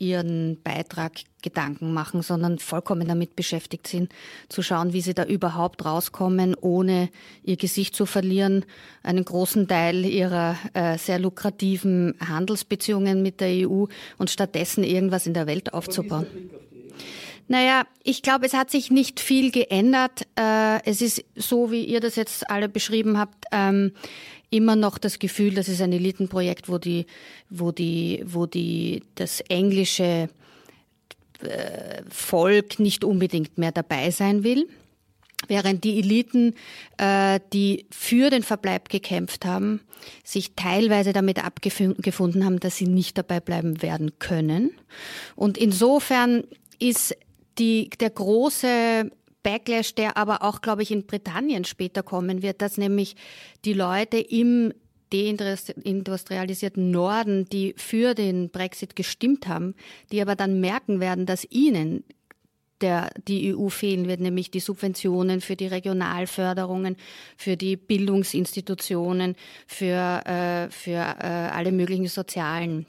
ihren 0.00 0.58
Beitrag 0.62 1.12
Gedanken 1.42 1.92
machen, 1.92 2.22
sondern 2.22 2.58
vollkommen 2.58 3.06
damit 3.06 3.36
beschäftigt 3.36 3.86
sind, 3.86 4.12
zu 4.48 4.62
schauen, 4.62 4.94
wie 4.94 5.02
sie 5.02 5.14
da 5.14 5.24
überhaupt 5.24 5.84
rauskommen, 5.84 6.56
ohne 6.58 7.10
ihr 7.44 7.56
Gesicht 7.56 7.94
zu 7.94 8.06
verlieren, 8.06 8.64
einen 9.02 9.24
großen 9.24 9.68
Teil 9.68 10.06
ihrer 10.06 10.56
äh, 10.72 10.96
sehr 10.96 11.18
lukrativen 11.18 12.14
Handelsbeziehungen 12.26 13.22
mit 13.22 13.40
der 13.40 13.68
EU 13.68 13.84
und 14.16 14.30
stattdessen 14.30 14.84
irgendwas 14.84 15.26
in 15.26 15.34
der 15.34 15.46
Welt 15.46 15.74
aufzubauen. 15.74 16.26
Naja, 17.50 17.82
ich 18.04 18.22
glaube, 18.22 18.46
es 18.46 18.54
hat 18.54 18.70
sich 18.70 18.92
nicht 18.92 19.18
viel 19.18 19.50
geändert. 19.50 20.22
Äh, 20.38 20.84
es 20.84 21.02
ist 21.02 21.24
so, 21.34 21.72
wie 21.72 21.84
ihr 21.84 21.98
das 21.98 22.14
jetzt 22.14 22.48
alle 22.48 22.68
beschrieben 22.68 23.18
habt, 23.18 23.44
ähm, 23.50 23.90
immer 24.50 24.76
noch 24.76 24.98
das 24.98 25.18
Gefühl, 25.18 25.54
das 25.54 25.68
ist 25.68 25.82
ein 25.82 25.92
Elitenprojekt, 25.92 26.68
wo 26.68 26.78
die, 26.78 27.06
wo 27.48 27.72
die, 27.72 28.22
wo 28.24 28.46
die, 28.46 29.02
das 29.16 29.40
englische 29.48 30.28
äh, 31.40 32.02
Volk 32.08 32.78
nicht 32.78 33.02
unbedingt 33.02 33.58
mehr 33.58 33.72
dabei 33.72 34.12
sein 34.12 34.44
will. 34.44 34.68
Während 35.48 35.82
die 35.82 35.98
Eliten, 35.98 36.54
äh, 36.98 37.40
die 37.52 37.86
für 37.90 38.30
den 38.30 38.44
Verbleib 38.44 38.90
gekämpft 38.90 39.44
haben, 39.44 39.80
sich 40.22 40.52
teilweise 40.54 41.12
damit 41.12 41.44
abgefunden 41.44 42.44
haben, 42.44 42.60
dass 42.60 42.76
sie 42.76 42.86
nicht 42.86 43.18
dabei 43.18 43.40
bleiben 43.40 43.82
werden 43.82 44.20
können. 44.20 44.70
Und 45.34 45.58
insofern 45.58 46.44
ist 46.78 47.16
die, 47.58 47.90
der 48.00 48.10
große 48.10 49.10
Backlash, 49.42 49.94
der 49.94 50.16
aber 50.16 50.42
auch, 50.42 50.60
glaube 50.60 50.82
ich, 50.82 50.90
in 50.90 51.06
Britannien 51.06 51.64
später 51.64 52.02
kommen 52.02 52.42
wird, 52.42 52.62
dass 52.62 52.76
nämlich 52.76 53.16
die 53.64 53.72
Leute 53.72 54.18
im 54.18 54.72
deindustrialisierten 55.12 56.90
Norden, 56.90 57.46
die 57.46 57.74
für 57.76 58.14
den 58.14 58.50
Brexit 58.50 58.94
gestimmt 58.94 59.48
haben, 59.48 59.74
die 60.12 60.22
aber 60.22 60.36
dann 60.36 60.60
merken 60.60 61.00
werden, 61.00 61.26
dass 61.26 61.44
ihnen 61.50 62.04
der, 62.80 63.10
die 63.28 63.54
EU 63.54 63.68
fehlen 63.68 64.08
wird, 64.08 64.20
nämlich 64.20 64.50
die 64.50 64.60
Subventionen 64.60 65.40
für 65.40 65.56
die 65.56 65.66
Regionalförderungen, 65.66 66.96
für 67.36 67.56
die 67.56 67.76
Bildungsinstitutionen, 67.76 69.36
für, 69.66 70.24
äh, 70.24 70.70
für 70.70 70.92
äh, 70.92 71.50
alle 71.52 71.72
möglichen 71.72 72.06
sozialen 72.06 72.86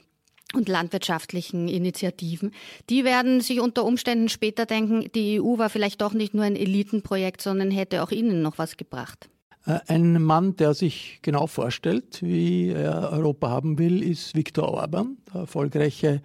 und 0.54 0.68
landwirtschaftlichen 0.68 1.68
Initiativen, 1.68 2.52
die 2.90 3.04
werden 3.04 3.40
sich 3.40 3.60
unter 3.60 3.84
Umständen 3.84 4.28
später 4.28 4.66
denken, 4.66 5.10
die 5.14 5.40
EU 5.40 5.58
war 5.58 5.70
vielleicht 5.70 6.00
doch 6.00 6.12
nicht 6.12 6.34
nur 6.34 6.44
ein 6.44 6.56
Elitenprojekt, 6.56 7.40
sondern 7.40 7.70
hätte 7.70 8.02
auch 8.02 8.10
ihnen 8.10 8.42
noch 8.42 8.58
was 8.58 8.76
gebracht. 8.76 9.28
Äh, 9.66 9.78
ein 9.86 10.22
Mann, 10.22 10.56
der 10.56 10.74
sich 10.74 11.20
genau 11.22 11.46
vorstellt, 11.46 12.22
wie 12.22 12.70
er 12.70 13.10
Europa 13.12 13.50
haben 13.50 13.78
will, 13.78 14.02
ist 14.02 14.34
Viktor 14.34 14.68
Orban, 14.68 15.16
der 15.32 15.42
erfolgreiche 15.42 16.22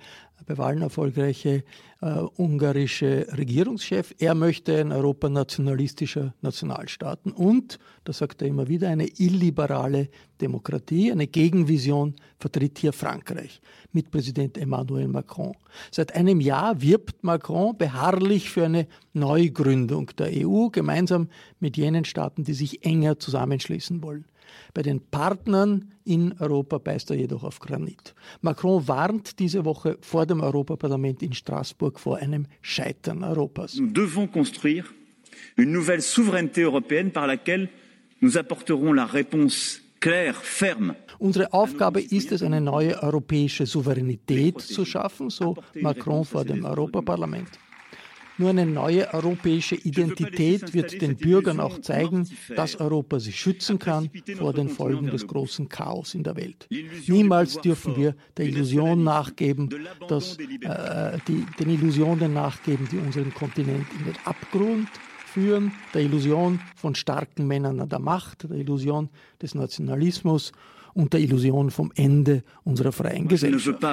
bei 0.48 0.58
Wahlen 0.58 0.82
erfolgreiche 0.82 1.64
äh, 2.02 2.20
ungarische 2.38 3.28
Regierungschef. 3.38 4.16
Er 4.18 4.34
möchte 4.34 4.80
ein 4.80 4.92
Europa 4.92 5.30
nationalistischer 5.30 6.34
Nationalstaaten 6.42 7.32
und, 7.34 7.80
das 8.06 8.20
sagt 8.20 8.42
er 8.42 8.48
immer 8.48 8.68
wieder, 8.68 8.88
eine 8.88 9.08
illiberale 9.08 10.10
Demokratie, 10.40 11.12
eine 11.12 11.28
Gegenvision 11.28 12.16
vertritt 12.40 12.80
hier 12.80 12.94
Frankreich 12.94 13.62
mit 13.92 14.10
Präsident 14.10 14.58
Emmanuel 14.58 15.10
Macron. 15.10 15.54
Seit 15.92 16.16
einem 16.16 16.40
Jahr 16.40 16.82
wirbt 16.82 17.24
Macron 17.24 17.78
beharrlich 17.78 18.50
für 18.50 18.66
eine 18.66 18.88
Neugründung 19.14 20.12
der 20.18 20.30
EU 20.34 20.70
gemeinsam 20.70 21.28
mit 21.60 21.76
jenen 21.76 22.06
Staaten, 22.06 22.46
die 22.46 22.54
sich 22.54 22.86
enger 22.86 23.20
zusammenschließen 23.20 24.02
wollen. 24.02 24.26
Bei 24.74 24.82
den 24.82 25.02
Partnern 25.02 25.92
in 26.04 26.34
Europa 26.40 26.78
beißt 26.78 27.12
er 27.12 27.18
jedoch 27.18 27.44
auf 27.44 27.60
Granit. 27.60 28.14
Macron 28.42 28.88
warnt 28.88 29.40
diese 29.40 29.66
Woche 29.66 29.98
vor 30.02 30.26
dem 30.26 30.42
Europaparlament 30.42 31.22
in 31.22 31.34
Straßburg 31.34 32.00
vor 32.00 32.18
einem 32.18 32.48
Scheitern 32.62 33.24
Europas. 33.24 33.76
Nous 33.78 33.92
devons 33.92 34.28
construire 34.28 34.86
une 35.56 35.72
nouvelle 35.72 36.02
souveraineté 36.02 36.64
européenne 36.64 37.12
par 37.12 37.28
laquelle 37.28 37.70
nous 38.22 38.38
apporterons 38.38 38.94
la 38.94 39.06
réponse 39.06 39.82
claire, 40.00 40.36
ferme 40.36 40.96
Unsere 41.20 41.52
Aufgabe 41.52 42.00
ist 42.00 42.32
es, 42.32 42.44
eine 42.44 42.62
neue 42.62 43.02
europäische 43.02 43.66
Souveränität 43.66 44.62
zu 44.62 44.86
schaffen, 44.86 45.32
so 45.32 45.56
Macron 45.74 46.24
vor 46.26 46.46
dem 46.46 46.64
Europaparlament. 46.64 47.50
Nur 48.38 48.52
eine 48.52 48.66
neue 48.66 49.14
europäische 49.14 49.76
Identität 49.76 50.74
wird 50.74 51.02
den 51.02 51.18
Bürgern 51.18 51.60
auch 51.60 51.80
zeigen, 51.82 52.30
dass 52.56 52.80
Europa 52.80 53.20
sich 53.20 53.40
schützen 53.40 53.80
kann 53.80 54.10
vor 54.38 54.54
den 54.54 54.70
Folgen 54.70 55.08
des 55.08 55.26
großen 55.26 55.70
Chaos 55.70 56.14
in 56.14 56.24
der 56.24 56.36
Welt. 56.36 56.68
Niemals 57.08 57.60
dürfen 57.62 57.96
wir 57.96 58.16
der 58.38 58.46
Illusion 58.46 59.04
nachgeben, 59.04 59.70
dass 60.08 60.38
äh, 60.38 61.18
die, 61.28 61.46
den 61.60 61.70
Illusionen 61.70 62.34
nachgeben, 62.34 62.88
die 62.92 62.98
unseren 62.98 63.34
Kontinent 63.34 63.88
in 63.98 64.06
den 64.06 64.16
Abgrund 64.26 64.88
führen, 65.26 65.72
der 65.94 66.02
Illusion 66.02 66.60
von 66.76 66.96
starken 66.96 67.48
Männern 67.48 67.80
an 67.80 67.90
der 67.90 68.00
Macht, 68.00 68.50
der 68.50 68.58
Illusion 68.58 69.10
des 69.42 69.56
Nationalismus 69.56 70.52
und 70.98 71.14
der 71.14 71.20
Illusion 71.20 71.70
vom 71.70 71.92
Ende 71.96 72.44
unserer 72.64 72.92
freien 72.92 73.28
Gesellschaft. 73.28 73.84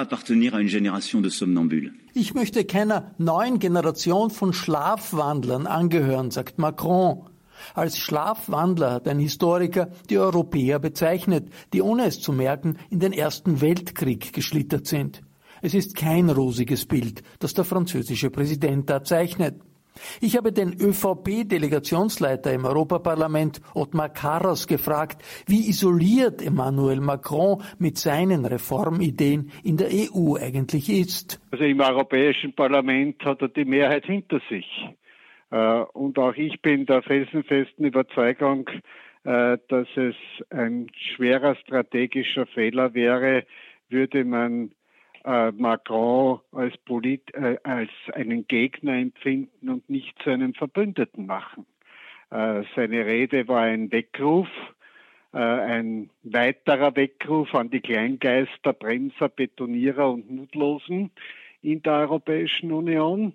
Ich 2.15 2.33
möchte 2.33 2.65
keiner 2.65 3.11
neuen 3.19 3.59
Generation 3.59 4.31
von 4.31 4.53
Schlafwandlern 4.53 5.67
angehören, 5.67 6.31
sagt 6.31 6.57
Macron. 6.57 7.29
Als 7.75 7.99
Schlafwandler 7.99 8.91
hat 8.91 9.07
ein 9.07 9.19
Historiker 9.19 9.91
die 10.09 10.17
Europäer 10.17 10.79
bezeichnet, 10.79 11.47
die 11.73 11.83
ohne 11.83 12.05
es 12.05 12.19
zu 12.19 12.33
merken 12.33 12.77
in 12.89 12.99
den 12.99 13.13
Ersten 13.13 13.61
Weltkrieg 13.61 14.33
geschlittert 14.33 14.87
sind. 14.87 15.21
Es 15.61 15.75
ist 15.75 15.95
kein 15.95 16.31
rosiges 16.31 16.87
Bild, 16.87 17.21
das 17.37 17.53
der 17.53 17.65
französische 17.65 18.31
Präsident 18.31 18.89
da 18.89 19.03
zeichnet. 19.03 19.61
Ich 20.21 20.37
habe 20.37 20.51
den 20.51 20.73
ÖVP-Delegationsleiter 20.73 22.53
im 22.53 22.65
Europaparlament 22.65 23.61
Ottmar 23.73 24.09
Karas 24.09 24.67
gefragt, 24.67 25.21
wie 25.47 25.69
isoliert 25.69 26.41
Emmanuel 26.41 26.99
Macron 26.99 27.61
mit 27.79 27.97
seinen 27.97 28.45
Reformideen 28.45 29.51
in 29.63 29.77
der 29.77 29.87
EU 29.91 30.35
eigentlich 30.35 30.89
ist. 30.89 31.41
Also 31.51 31.63
im 31.63 31.79
Europäischen 31.79 32.53
Parlament 32.53 33.23
hat 33.23 33.41
er 33.41 33.49
die 33.49 33.65
Mehrheit 33.65 34.05
hinter 34.05 34.41
sich. 34.49 34.67
Äh, 35.51 35.83
und 35.93 36.17
auch 36.19 36.35
ich 36.35 36.61
bin 36.61 36.85
der 36.85 37.01
felsenfesten 37.01 37.85
Überzeugung, 37.85 38.69
äh, 39.23 39.57
dass 39.69 39.87
es 39.95 40.15
ein 40.49 40.87
schwerer 41.15 41.55
strategischer 41.55 42.45
Fehler 42.47 42.93
wäre, 42.93 43.45
würde 43.89 44.23
man 44.25 44.71
äh, 45.25 45.51
Macron 45.51 46.39
als, 46.51 46.77
Polit 46.85 47.33
äh, 47.33 47.57
als 47.63 47.89
einen 48.13 48.47
Gegner 48.47 48.93
empfinden 48.93 49.69
und 49.69 49.89
nicht 49.89 50.15
zu 50.23 50.29
einem 50.29 50.53
Verbündeten 50.53 51.25
machen. 51.25 51.65
Äh, 52.29 52.63
seine 52.75 53.05
Rede 53.05 53.47
war 53.47 53.61
ein 53.61 53.91
Weckruf, 53.91 54.47
äh, 55.33 55.37
ein 55.37 56.09
weiterer 56.23 56.95
Weckruf 56.95 57.53
an 57.55 57.69
die 57.69 57.81
Kleingeister, 57.81 58.73
Bremser, 58.73 59.29
Betonierer 59.29 60.11
und 60.11 60.29
Mutlosen 60.29 61.11
in 61.61 61.81
der 61.81 61.93
Europäischen 61.93 62.71
Union. 62.71 63.33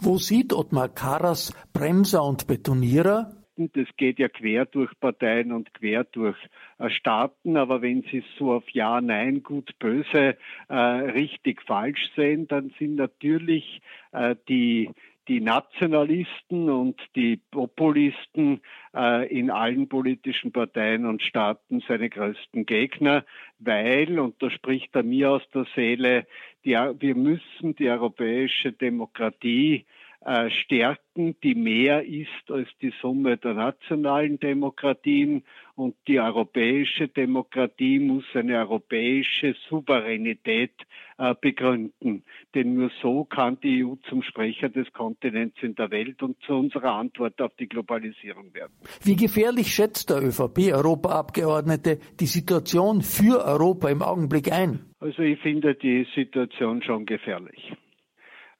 Wo 0.00 0.18
sieht 0.18 0.52
Ottmar 0.52 0.88
Karas 0.88 1.52
Bremser 1.72 2.24
und 2.24 2.46
Betonierer? 2.46 3.41
Das 3.72 3.88
geht 3.96 4.18
ja 4.18 4.28
quer 4.28 4.66
durch 4.66 4.90
Parteien 4.98 5.52
und 5.52 5.72
quer 5.74 6.04
durch 6.04 6.36
äh, 6.78 6.90
Staaten, 6.90 7.56
aber 7.56 7.82
wenn 7.82 8.02
Sie 8.10 8.18
es 8.18 8.24
so 8.38 8.52
auf 8.52 8.68
Ja, 8.70 9.00
Nein, 9.00 9.42
gut, 9.42 9.78
böse, 9.78 10.36
äh, 10.68 10.74
richtig, 10.74 11.62
falsch 11.62 12.10
sehen, 12.16 12.48
dann 12.48 12.72
sind 12.78 12.96
natürlich 12.96 13.82
äh, 14.12 14.36
die 14.48 14.90
die 15.28 15.40
Nationalisten 15.40 16.68
und 16.68 17.00
die 17.14 17.36
Populisten 17.36 18.60
äh, 18.94 19.28
in 19.28 19.50
allen 19.50 19.88
politischen 19.88 20.50
Parteien 20.50 21.06
und 21.06 21.22
Staaten 21.22 21.82
seine 21.86 22.10
größten 22.10 22.66
Gegner, 22.66 23.24
weil, 23.58 24.18
und 24.18 24.42
da 24.42 24.50
spricht 24.50 24.94
er 24.94 25.04
mir 25.04 25.30
aus 25.30 25.42
der 25.54 25.66
Seele, 25.76 26.26
die, 26.64 26.72
wir 26.72 27.14
müssen 27.14 27.76
die 27.76 27.88
europäische 27.88 28.72
Demokratie 28.72 29.84
äh, 30.24 30.50
stärken, 30.50 31.36
die 31.42 31.54
mehr 31.54 32.04
ist 32.04 32.50
als 32.50 32.68
die 32.80 32.92
Summe 33.00 33.36
der 33.38 33.54
nationalen 33.54 34.38
Demokratien. 34.38 35.42
Und 35.74 35.96
die 36.06 36.20
europäische 36.20 37.08
Demokratie 37.08 37.98
muss 37.98 38.24
eine 38.34 38.58
europäische 38.58 39.56
Souveränität 39.68 40.72
äh, 41.18 41.34
begründen. 41.40 42.24
Denn 42.54 42.74
nur 42.74 42.90
so 43.00 43.24
kann 43.24 43.58
die 43.62 43.84
EU 43.84 43.94
zum 44.08 44.22
Sprecher 44.22 44.68
des 44.68 44.92
Kontinents 44.92 45.56
in 45.62 45.74
der 45.74 45.90
Welt 45.90 46.22
und 46.22 46.36
zu 46.42 46.52
unserer 46.54 46.92
Antwort 46.92 47.40
auf 47.40 47.52
die 47.58 47.68
Globalisierung 47.68 48.54
werden. 48.54 48.72
Wie 49.02 49.16
gefährlich 49.16 49.68
schätzt 49.68 50.10
der 50.10 50.22
ÖVP-Europaabgeordnete 50.22 51.98
die 52.20 52.26
Situation 52.26 53.02
für 53.02 53.44
Europa 53.44 53.88
im 53.88 54.02
Augenblick 54.02 54.52
ein? 54.52 54.84
Also 55.00 55.22
ich 55.22 55.40
finde 55.40 55.74
die 55.74 56.06
Situation 56.14 56.82
schon 56.82 57.06
gefährlich. 57.06 57.72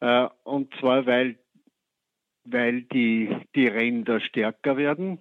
Äh, 0.01 0.27
und 0.43 0.75
zwar, 0.81 1.07
weil 1.07 1.37
weil 2.45 2.83
die, 2.83 3.35
die 3.55 3.67
Ränder 3.67 4.21
stärker 4.21 4.77
werden 4.77 5.19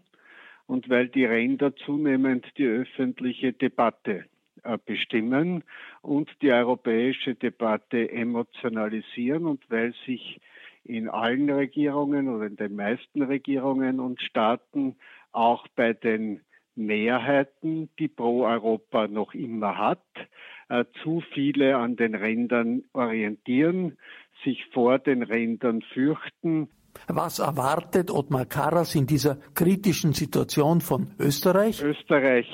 und 0.67 0.89
weil 0.89 1.09
die 1.09 1.25
Ränder 1.25 1.75
zunehmend 1.75 2.45
die 2.57 2.65
öffentliche 2.65 3.53
Debatte 3.53 4.25
äh, 4.63 4.77
bestimmen 4.85 5.63
und 6.01 6.29
die 6.41 6.51
europäische 6.51 7.35
Debatte 7.35 8.11
emotionalisieren 8.11 9.45
und 9.45 9.69
weil 9.69 9.93
sich 10.05 10.39
in 10.83 11.09
allen 11.09 11.49
Regierungen 11.49 12.29
oder 12.29 12.47
in 12.47 12.55
den 12.55 12.75
meisten 12.75 13.21
Regierungen 13.21 13.99
und 13.99 14.21
Staaten 14.21 14.95
auch 15.31 15.67
bei 15.75 15.93
den 15.93 16.41
Mehrheiten, 16.75 17.89
die 17.99 18.07
pro 18.07 18.45
Europa 18.45 19.07
noch 19.07 19.33
immer 19.33 19.77
hat, 19.77 20.03
äh, 20.69 20.85
zu 21.03 21.21
viele 21.33 21.77
an 21.77 21.97
den 21.97 22.15
Rändern 22.15 22.83
orientieren, 22.93 23.97
sich 24.43 24.65
vor 24.67 24.99
den 24.99 25.21
Rändern 25.21 25.81
fürchten 25.81 26.69
was 27.07 27.39
erwartet 27.39 28.11
Ottmar 28.11 28.45
Karas 28.45 28.95
in 28.95 29.07
dieser 29.07 29.37
kritischen 29.53 30.13
Situation 30.13 30.81
von 30.81 31.13
Österreich? 31.19 31.81
Österreich 31.81 32.47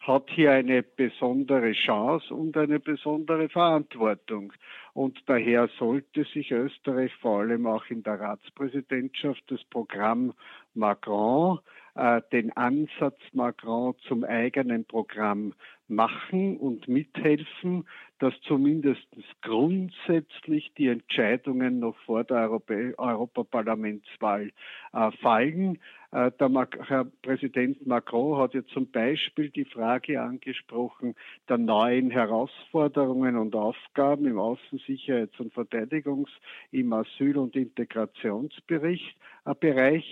hat 0.00 0.30
hier 0.30 0.52
eine 0.52 0.82
besondere 0.82 1.72
Chance 1.72 2.34
und 2.34 2.56
eine 2.56 2.80
besondere 2.80 3.48
Verantwortung. 3.48 4.52
Und 4.92 5.18
daher 5.26 5.68
sollte 5.78 6.24
sich 6.24 6.50
Österreich 6.50 7.12
vor 7.20 7.40
allem 7.40 7.66
auch 7.66 7.84
in 7.88 8.02
der 8.02 8.18
Ratspräsidentschaft 8.18 9.42
das 9.48 9.62
Programm 9.64 10.32
Macron, 10.74 11.60
äh, 11.94 12.22
den 12.32 12.56
Ansatz 12.56 13.20
Macron 13.32 13.94
zum 14.08 14.24
eigenen 14.24 14.84
Programm 14.84 15.54
machen 15.90 16.56
und 16.56 16.88
mithelfen, 16.88 17.84
dass 18.20 18.34
zumindest 18.42 19.06
grundsätzlich 19.42 20.72
die 20.76 20.88
Entscheidungen 20.88 21.80
noch 21.80 21.96
vor 22.04 22.22
der 22.24 22.36
Europä 22.36 22.94
Europaparlamentswahl 22.96 24.50
äh, 24.92 25.10
fallen. 25.22 25.78
Äh, 26.12 26.30
der 26.38 26.48
Mac 26.48 26.78
Herr 26.86 27.06
Präsident 27.22 27.86
Macron 27.86 28.38
hat 28.38 28.54
ja 28.54 28.64
zum 28.66 28.90
Beispiel 28.90 29.48
die 29.50 29.64
Frage 29.64 30.20
angesprochen 30.20 31.14
der 31.48 31.58
neuen 31.58 32.10
Herausforderungen 32.10 33.36
und 33.36 33.54
Aufgaben 33.54 34.26
im 34.26 34.36
Außensicherheits- 34.36 35.40
und 35.40 35.54
Verteidigungs-, 35.54 36.28
im 36.72 36.92
Asyl- 36.92 37.38
und 37.38 37.56
Integrationsbereich. 37.56 39.14
Äh, 39.46 40.02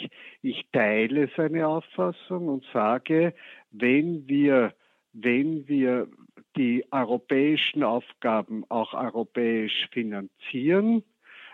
ich 0.42 0.66
teile 0.72 1.28
seine 1.36 1.68
Auffassung 1.68 2.48
und 2.48 2.64
sage, 2.72 3.34
wenn 3.70 4.26
wir 4.28 4.72
wenn 5.12 5.66
wir 5.68 6.08
die 6.56 6.84
europäischen 6.90 7.82
Aufgaben 7.82 8.64
auch 8.68 8.94
europäisch 8.94 9.88
finanzieren, 9.92 11.02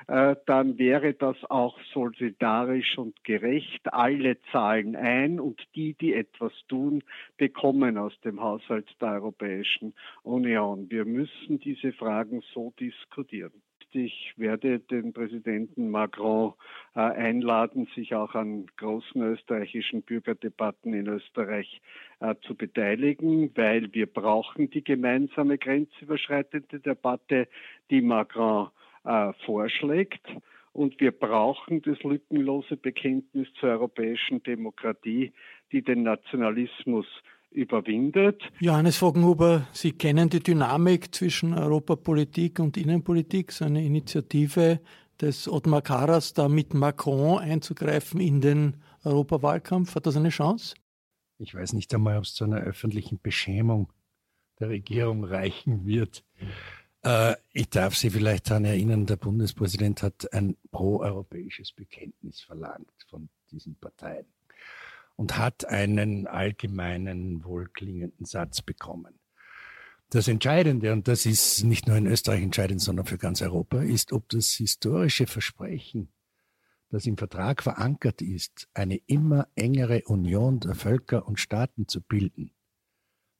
äh, 0.06 0.36
dann 0.46 0.78
wäre 0.78 1.14
das 1.14 1.36
auch 1.48 1.78
solidarisch 1.92 2.98
und 2.98 3.24
gerecht. 3.24 3.92
Alle 3.92 4.40
zahlen 4.52 4.96
ein 4.96 5.40
und 5.40 5.62
die, 5.74 5.94
die 5.94 6.14
etwas 6.14 6.52
tun, 6.68 7.02
bekommen 7.36 7.96
aus 7.96 8.18
dem 8.20 8.40
Haushalt 8.40 8.88
der 9.00 9.12
Europäischen 9.12 9.94
Union. 10.22 10.90
Wir 10.90 11.04
müssen 11.04 11.58
diese 11.58 11.92
Fragen 11.92 12.42
so 12.52 12.72
diskutieren. 12.78 13.63
Ich 13.94 14.34
werde 14.36 14.80
den 14.80 15.12
Präsidenten 15.12 15.88
Macron 15.88 16.54
äh, 16.96 17.00
einladen, 17.00 17.86
sich 17.94 18.14
auch 18.14 18.34
an 18.34 18.66
großen 18.76 19.22
österreichischen 19.22 20.02
Bürgerdebatten 20.02 20.92
in 20.94 21.06
Österreich 21.06 21.80
äh, 22.18 22.34
zu 22.42 22.56
beteiligen, 22.56 23.56
weil 23.56 23.94
wir 23.94 24.06
brauchen 24.06 24.68
die 24.70 24.82
gemeinsame 24.82 25.58
grenzüberschreitende 25.58 26.80
Debatte, 26.80 27.46
die 27.90 28.00
Macron 28.00 28.70
äh, 29.04 29.32
vorschlägt. 29.44 30.26
Und 30.72 31.00
wir 31.00 31.12
brauchen 31.12 31.80
das 31.82 32.02
lückenlose 32.02 32.76
Bekenntnis 32.76 33.46
zur 33.60 33.68
europäischen 33.70 34.42
Demokratie, 34.42 35.32
die 35.70 35.82
den 35.82 36.02
Nationalismus 36.02 37.06
überwindet. 37.54 38.42
Johannes 38.60 38.96
Vogenhuber, 38.96 39.66
Sie 39.72 39.92
kennen 39.92 40.28
die 40.28 40.40
Dynamik 40.40 41.14
zwischen 41.14 41.54
Europapolitik 41.54 42.58
und 42.58 42.76
Innenpolitik, 42.76 43.52
so 43.52 43.64
eine 43.64 43.84
Initiative 43.84 44.80
des 45.20 45.48
Ottmar 45.48 45.82
Karas, 45.82 46.34
da 46.34 46.48
mit 46.48 46.74
Macron 46.74 47.38
einzugreifen 47.38 48.20
in 48.20 48.40
den 48.40 48.76
Europawahlkampf. 49.04 49.94
Hat 49.94 50.06
das 50.06 50.16
eine 50.16 50.30
Chance? 50.30 50.74
Ich 51.38 51.54
weiß 51.54 51.72
nicht 51.72 51.94
einmal, 51.94 52.18
ob 52.18 52.24
es 52.24 52.34
zu 52.34 52.44
einer 52.44 52.60
öffentlichen 52.60 53.20
Beschämung 53.20 53.92
der 54.60 54.68
Regierung 54.68 55.24
reichen 55.24 55.86
wird. 55.86 56.24
Äh, 57.02 57.34
ich 57.52 57.70
darf 57.70 57.96
Sie 57.96 58.10
vielleicht 58.10 58.50
daran 58.50 58.64
erinnern, 58.64 59.06
der 59.06 59.16
Bundespräsident 59.16 60.02
hat 60.02 60.32
ein 60.32 60.56
proeuropäisches 60.70 61.72
Bekenntnis 61.72 62.40
verlangt 62.40 63.06
von 63.08 63.28
diesen 63.50 63.76
Parteien 63.76 64.26
und 65.16 65.38
hat 65.38 65.66
einen 65.66 66.26
allgemeinen, 66.26 67.44
wohlklingenden 67.44 68.26
Satz 68.26 68.62
bekommen. 68.62 69.18
Das 70.10 70.28
Entscheidende, 70.28 70.92
und 70.92 71.08
das 71.08 71.26
ist 71.26 71.64
nicht 71.64 71.88
nur 71.88 71.96
in 71.96 72.06
Österreich 72.06 72.42
entscheidend, 72.42 72.80
sondern 72.80 73.06
für 73.06 73.18
ganz 73.18 73.42
Europa, 73.42 73.82
ist, 73.82 74.12
ob 74.12 74.28
das 74.28 74.52
historische 74.52 75.26
Versprechen, 75.26 76.12
das 76.90 77.06
im 77.06 77.16
Vertrag 77.16 77.62
verankert 77.62 78.22
ist, 78.22 78.68
eine 78.74 78.96
immer 79.06 79.48
engere 79.56 80.02
Union 80.04 80.60
der 80.60 80.74
Völker 80.74 81.26
und 81.26 81.40
Staaten 81.40 81.88
zu 81.88 82.00
bilden. 82.00 82.52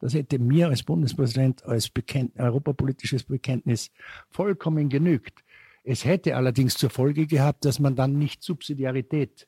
Das 0.01 0.15
hätte 0.15 0.39
mir 0.39 0.69
als 0.69 0.83
Bundespräsident 0.83 1.65
als 1.65 1.89
Bekennt 1.89 2.39
europapolitisches 2.39 3.25
Bekenntnis 3.25 3.91
vollkommen 4.29 4.89
genügt. 4.89 5.45
Es 5.85 6.05
hätte 6.05 6.35
allerdings 6.35 6.77
zur 6.77 6.91
Folge 6.91 7.27
gehabt, 7.27 7.65
dass 7.65 7.79
man 7.79 7.95
dann 7.95 8.19
nicht 8.19 8.43
Subsidiarität 8.43 9.47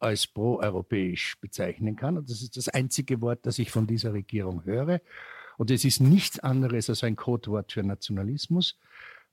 als 0.00 0.26
proeuropäisch 0.26 1.36
bezeichnen 1.40 1.96
kann. 1.96 2.16
Und 2.16 2.30
das 2.30 2.42
ist 2.42 2.56
das 2.56 2.68
einzige 2.68 3.20
Wort, 3.20 3.40
das 3.42 3.58
ich 3.58 3.70
von 3.70 3.86
dieser 3.86 4.12
Regierung 4.12 4.64
höre. 4.64 5.00
Und 5.58 5.70
es 5.70 5.84
ist 5.84 6.00
nichts 6.00 6.38
anderes 6.38 6.88
als 6.88 7.04
ein 7.04 7.16
Codewort 7.16 7.72
für 7.72 7.82
Nationalismus. 7.82 8.78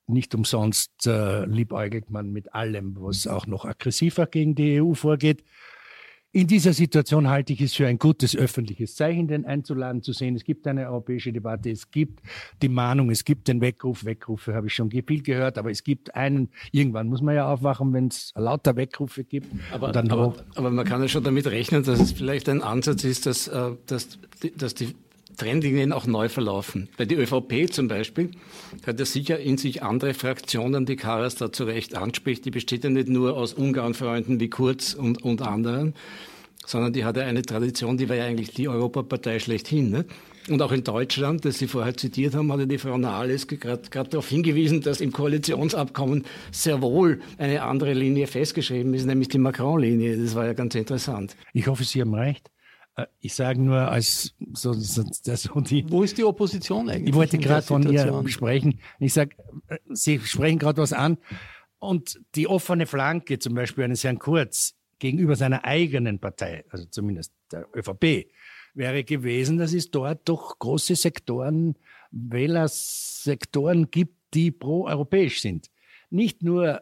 Nicht 0.08 0.36
umsonst 0.36 1.08
äh, 1.08 1.46
liebäugelt 1.46 2.10
man 2.10 2.32
mit 2.32 2.54
allem, 2.54 2.96
was 3.00 3.28
auch 3.28 3.48
noch 3.48 3.66
aggressiver 3.66 4.26
gegen 4.26 4.56
die 4.56 4.82
EU 4.82 4.94
vorgeht. 4.94 5.44
In 6.34 6.46
dieser 6.46 6.74
Situation 6.74 7.30
halte 7.30 7.54
ich 7.54 7.62
es 7.62 7.74
für 7.74 7.88
ein 7.88 7.98
gutes 7.98 8.36
öffentliches 8.36 8.96
Zeichen, 8.96 9.28
den 9.28 9.46
einzuladen, 9.46 10.04
zu 10.04 10.12
sehen, 10.12 10.36
es 10.36 10.44
gibt 10.44 10.68
eine 10.68 10.88
europäische 10.88 11.32
Debatte, 11.32 11.72
es 11.72 11.90
gibt 11.90 12.20
die 12.62 12.68
Mahnung, 12.68 13.10
es 13.10 13.24
gibt 13.24 13.48
den 13.48 13.62
Weckruf. 13.62 14.04
Weckrufe 14.04 14.54
habe 14.54 14.68
ich 14.68 14.76
schon 14.76 14.92
viel 14.92 15.24
gehört, 15.24 15.58
aber 15.58 15.72
es 15.72 15.84
gibt 15.84 16.16
einen, 16.16 16.50
irgendwann 16.72 17.08
muss 17.08 17.22
man 17.22 17.34
ja 17.34 17.52
aufwachen, 17.52 17.94
wenn 17.94 18.08
es 18.08 18.34
lauter 18.36 18.76
Weckrufe 18.76 19.24
gibt. 19.24 19.48
Aber, 19.72 19.96
aber, 19.96 20.36
aber, 20.56 20.70
man 20.70 20.86
kann 20.86 21.02
ja 21.02 21.08
schon 21.08 21.24
damit 21.24 21.48
rechnen, 21.48 21.84
dass 21.84 22.00
es 22.00 22.12
vielleicht 22.12 22.50
ein 22.50 22.62
Ansatz 22.62 23.06
ist, 23.06 23.26
dass, 23.26 23.48
äh, 23.48 23.72
dass, 23.86 24.20
dass 24.58 24.76
die 24.76 24.96
Trendlinien 25.38 25.92
auch 25.94 26.08
neu 26.08 26.30
verlaufen. 26.30 26.90
Bei 26.98 27.06
der 27.06 27.20
ÖVP 27.20 27.72
zum 27.72 27.88
Beispiel 27.88 28.32
hat 28.86 29.00
er 29.00 29.06
sicher 29.06 29.40
in 29.40 29.58
sich 29.58 29.84
andere 29.84 30.14
Fraktionen, 30.14 30.86
die 30.86 30.96
Karas 30.96 31.36
da 31.36 31.52
zu 31.52 31.64
Recht 31.64 31.96
anspricht. 31.96 32.44
Die 32.46 32.52
besteht 32.52 32.84
ja 32.84 32.90
nicht 32.90 33.08
nur 33.08 33.38
aus 33.38 33.54
Ungarn-Freunden 33.54 34.40
wie 34.40 34.50
Kurz 34.50 34.94
und, 34.94 35.24
und 35.24 35.42
anderen, 35.42 35.94
sondern 36.66 36.92
die 36.92 37.06
hat 37.06 37.18
ja 37.18 37.24
eine 37.24 37.44
Tradition, 37.44 37.98
die 37.98 38.10
war 38.10 38.16
ja 38.16 38.26
eigentlich 38.26 38.52
die 38.52 38.68
Europapartei 38.68 39.40
schlechthin. 39.40 39.90
Ne? 39.90 40.06
Und 40.50 40.62
auch 40.62 40.72
in 40.72 40.84
Deutschland, 40.84 41.44
das 41.46 41.58
Sie 41.58 41.68
vorher 41.68 41.96
zitiert 41.96 42.34
haben, 42.34 42.52
hatte 42.52 42.68
die 42.68 42.78
Frau 42.78 42.98
Nahles 42.98 43.48
gerade 43.48 43.84
darauf 43.90 44.30
hingewiesen, 44.30 44.82
dass 44.82 45.02
im 45.02 45.12
Koalitionsabkommen 45.12 46.26
sehr 46.52 46.82
wohl 46.82 47.20
eine 47.38 47.64
andere 47.64 47.94
Linie 47.94 48.28
festgeschrieben 48.28 48.94
ist, 48.94 49.06
nämlich 49.06 49.28
die 49.28 49.40
Macron-Linie. 49.40 50.18
Das 50.18 50.36
war 50.36 50.46
ja 50.46 50.54
ganz 50.54 50.74
interessant. 50.76 51.36
Ich 51.54 51.68
hoffe, 51.68 51.84
Sie 51.84 52.02
haben 52.02 52.14
recht. 52.14 52.50
Äh, 52.98 53.06
ich 53.20 53.34
sage 53.34 53.62
nur 53.62 53.90
als 53.90 54.36
so, 54.54 54.74
so, 54.74 55.04
so 55.04 55.60
die. 55.62 55.90
Wo 55.90 56.04
ist 56.04 56.18
die 56.18 56.26
Opposition 56.26 56.90
eigentlich? 56.90 57.10
Ich 57.10 57.16
wollte 57.16 57.38
gerade 57.38 57.66
von 57.66 57.90
ihr 57.90 58.24
sprechen. 58.28 58.80
Ich 59.00 59.14
sage, 59.14 59.36
äh, 59.68 59.78
Sie 59.90 60.20
sprechen 60.20 60.60
gerade 60.60 60.82
was 60.82 60.92
an. 60.92 61.18
Und 61.80 62.20
die 62.36 62.48
offene 62.48 62.88
Flanke, 62.88 63.40
zum 63.40 63.54
Beispiel 63.54 63.84
eines 63.84 64.04
Herrn 64.04 64.18
Kurz, 64.18 64.76
gegenüber 65.00 65.36
seiner 65.36 65.64
eigenen 65.64 66.20
Partei, 66.20 66.66
also 66.70 66.86
zumindest 66.86 67.32
der 67.52 67.68
ÖVP, 67.76 68.32
wäre 68.74 69.04
gewesen, 69.04 69.60
dass 69.60 69.74
es 69.74 69.92
dort 69.92 70.28
doch 70.28 70.58
große 70.58 70.96
Sektoren, 70.96 71.76
Wählersektoren 72.10 73.92
gibt, 73.92 74.16
die 74.34 74.50
pro-europäisch 74.50 75.42
sind. 75.42 75.70
Nicht 76.10 76.42
nur 76.42 76.82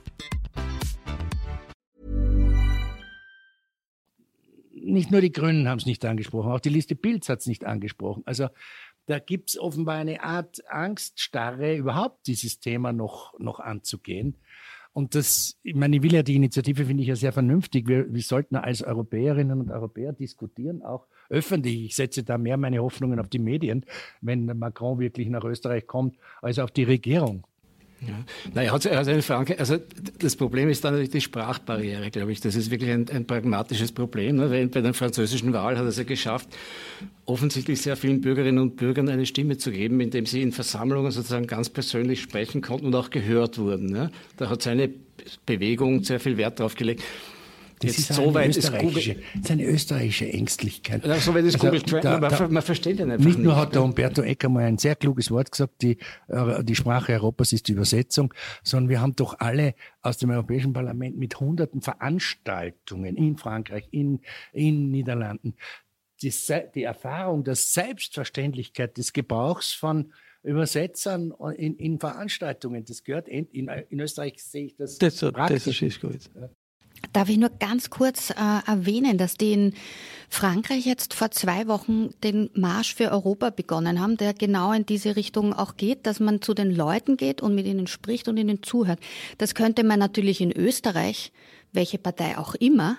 nicht 4.83 5.11
nur 5.11 5.21
die 5.21 5.31
Grünen 5.31 5.67
haben 5.67 5.77
es 5.77 5.85
nicht 5.85 6.03
angesprochen, 6.05 6.51
auch 6.51 6.59
die 6.59 6.69
Liste 6.69 6.95
Bilds 6.95 7.29
hat 7.29 7.39
es 7.39 7.47
nicht 7.47 7.65
angesprochen. 7.65 8.23
Also 8.25 8.47
da 9.05 9.19
gibt 9.19 9.49
es 9.49 9.59
offenbar 9.59 9.95
eine 9.95 10.23
Art 10.23 10.61
Angststarre, 10.69 11.75
überhaupt 11.75 12.27
dieses 12.27 12.59
Thema 12.59 12.93
noch, 12.93 13.37
noch 13.39 13.59
anzugehen. 13.59 14.37
Und 14.93 15.15
das, 15.15 15.57
ich 15.63 15.73
meine, 15.73 15.95
ich 15.95 16.03
will 16.03 16.13
ja 16.13 16.21
die 16.21 16.35
Initiative, 16.35 16.85
finde 16.85 17.01
ich 17.01 17.09
ja 17.09 17.15
sehr 17.15 17.31
vernünftig. 17.31 17.87
Wir, 17.87 18.13
wir 18.13 18.21
sollten 18.21 18.57
als 18.57 18.83
Europäerinnen 18.83 19.61
und 19.61 19.71
Europäer 19.71 20.11
diskutieren, 20.11 20.81
auch 20.81 21.07
öffentlich. 21.29 21.85
Ich 21.85 21.95
setze 21.95 22.23
da 22.23 22.37
mehr 22.37 22.57
meine 22.57 22.79
Hoffnungen 22.79 23.19
auf 23.19 23.29
die 23.29 23.39
Medien, 23.39 23.85
wenn 24.19 24.45
Macron 24.45 24.99
wirklich 24.99 25.29
nach 25.29 25.45
Österreich 25.45 25.87
kommt, 25.87 26.17
als 26.41 26.59
auf 26.59 26.71
die 26.71 26.83
Regierung. 26.83 27.47
Ja. 28.07 28.15
Na, 28.55 28.71
hat, 28.71 28.85
er 28.85 28.97
hat 28.97 29.07
eine 29.07 29.21
Frage, 29.21 29.59
also 29.59 29.77
das 30.19 30.35
Problem 30.35 30.69
ist 30.69 30.83
dann 30.83 30.93
natürlich 30.93 31.11
die 31.11 31.21
Sprachbarriere, 31.21 32.09
glaube 32.09 32.31
ich. 32.31 32.41
Das 32.41 32.55
ist 32.55 32.71
wirklich 32.71 32.89
ein, 32.89 33.07
ein 33.09 33.25
pragmatisches 33.25 33.91
Problem. 33.91 34.37
Ne? 34.37 34.49
Weil 34.49 34.67
bei 34.67 34.81
der 34.81 34.95
französischen 34.95 35.53
Wahl 35.53 35.77
hat 35.77 35.83
er 35.83 35.89
es 35.89 35.97
ja 35.97 36.03
geschafft, 36.03 36.49
offensichtlich 37.25 37.79
sehr 37.79 37.95
vielen 37.95 38.21
Bürgerinnen 38.21 38.57
und 38.57 38.75
Bürgern 38.75 39.07
eine 39.07 39.27
Stimme 39.27 39.57
zu 39.57 39.71
geben, 39.71 40.01
indem 40.01 40.25
sie 40.25 40.41
in 40.41 40.51
Versammlungen 40.51 41.11
sozusagen 41.11 41.45
ganz 41.45 41.69
persönlich 41.69 42.21
sprechen 42.21 42.61
konnten 42.61 42.87
und 42.87 42.95
auch 42.95 43.11
gehört 43.11 43.59
wurden. 43.59 43.85
Ne? 43.85 44.09
Da 44.37 44.49
hat 44.49 44.63
seine 44.63 44.89
Bewegung 45.45 46.03
sehr 46.03 46.19
viel 46.19 46.37
Wert 46.37 46.59
drauf 46.59 46.73
gelegt. 46.73 47.03
Das 47.81 47.97
Jetzt 47.97 48.11
ist 48.11 48.15
so 48.15 48.33
weit 48.33 48.55
ist 48.55 48.71
Google. 48.77 48.93
Das 48.93 49.43
ist 49.43 49.51
eine 49.51 49.65
österreichische 49.65 50.31
Ängstlichkeit. 50.31 51.03
Ja, 51.03 51.15
so 51.19 51.33
weit 51.33 51.45
ist 51.45 51.55
also, 51.55 51.67
Google 51.67 51.81
Trend, 51.81 52.05
da, 52.05 52.19
man, 52.19 52.53
man, 52.53 52.61
versteht 52.61 52.99
ja 52.99 53.05
einfach 53.05 53.17
nicht. 53.17 53.37
Nicht 53.37 53.39
nur 53.39 53.55
hat 53.55 53.73
der 53.73 53.83
Umberto 53.83 54.21
Ecker 54.21 54.49
mal 54.49 54.65
ein 54.65 54.77
sehr 54.77 54.95
kluges 54.95 55.31
Wort 55.31 55.51
gesagt, 55.51 55.81
die, 55.81 55.97
äh, 56.27 56.63
die 56.63 56.75
Sprache 56.75 57.13
Europas 57.13 57.53
ist 57.53 57.67
die 57.67 57.71
Übersetzung, 57.71 58.33
sondern 58.63 58.89
wir 58.89 59.01
haben 59.01 59.15
doch 59.15 59.39
alle 59.39 59.73
aus 60.03 60.17
dem 60.17 60.29
Europäischen 60.29 60.73
Parlament 60.73 61.17
mit 61.17 61.39
hunderten 61.39 61.81
Veranstaltungen 61.81 63.15
in 63.15 63.37
Frankreich, 63.37 63.87
in, 63.89 64.19
in 64.53 64.91
Niederlanden, 64.91 65.55
die, 66.21 66.31
die 66.75 66.83
Erfahrung 66.83 67.43
der 67.43 67.55
Selbstverständlichkeit 67.55 68.97
des 68.97 69.11
Gebrauchs 69.11 69.73
von 69.73 70.13
Übersetzern 70.43 71.33
in, 71.55 71.75
in 71.77 71.99
Veranstaltungen. 71.99 72.85
Das 72.85 73.03
gehört 73.03 73.27
in, 73.27 73.45
in, 73.47 73.67
in 73.67 73.99
Österreich 73.99 74.43
sehe 74.43 74.65
ich 74.65 74.75
das. 74.75 74.97
Das, 74.97 75.17
das 75.17 75.67
ist 75.67 76.01
gut. 76.01 76.29
Darf 77.13 77.29
ich 77.29 77.37
nur 77.37 77.49
ganz 77.49 77.89
kurz 77.89 78.29
äh, 78.29 78.33
erwähnen, 78.65 79.17
dass 79.17 79.35
die 79.35 79.51
in 79.53 79.73
Frankreich 80.29 80.85
jetzt 80.85 81.13
vor 81.13 81.31
zwei 81.31 81.67
Wochen 81.67 82.09
den 82.23 82.49
Marsch 82.53 82.95
für 82.95 83.11
Europa 83.11 83.49
begonnen 83.49 83.99
haben, 83.99 84.15
der 84.15 84.33
genau 84.33 84.71
in 84.71 84.85
diese 84.85 85.15
Richtung 85.17 85.53
auch 85.53 85.75
geht, 85.75 86.05
dass 86.05 86.21
man 86.21 86.41
zu 86.41 86.53
den 86.53 86.73
Leuten 86.73 87.17
geht 87.17 87.41
und 87.41 87.53
mit 87.53 87.65
ihnen 87.65 87.87
spricht 87.87 88.29
und 88.29 88.37
ihnen 88.37 88.63
zuhört. 88.63 88.99
Das 89.37 89.55
könnte 89.55 89.83
man 89.83 89.99
natürlich 89.99 90.39
in 90.39 90.51
Österreich, 90.51 91.33
welche 91.73 91.97
Partei 91.97 92.37
auch 92.37 92.55
immer, 92.55 92.97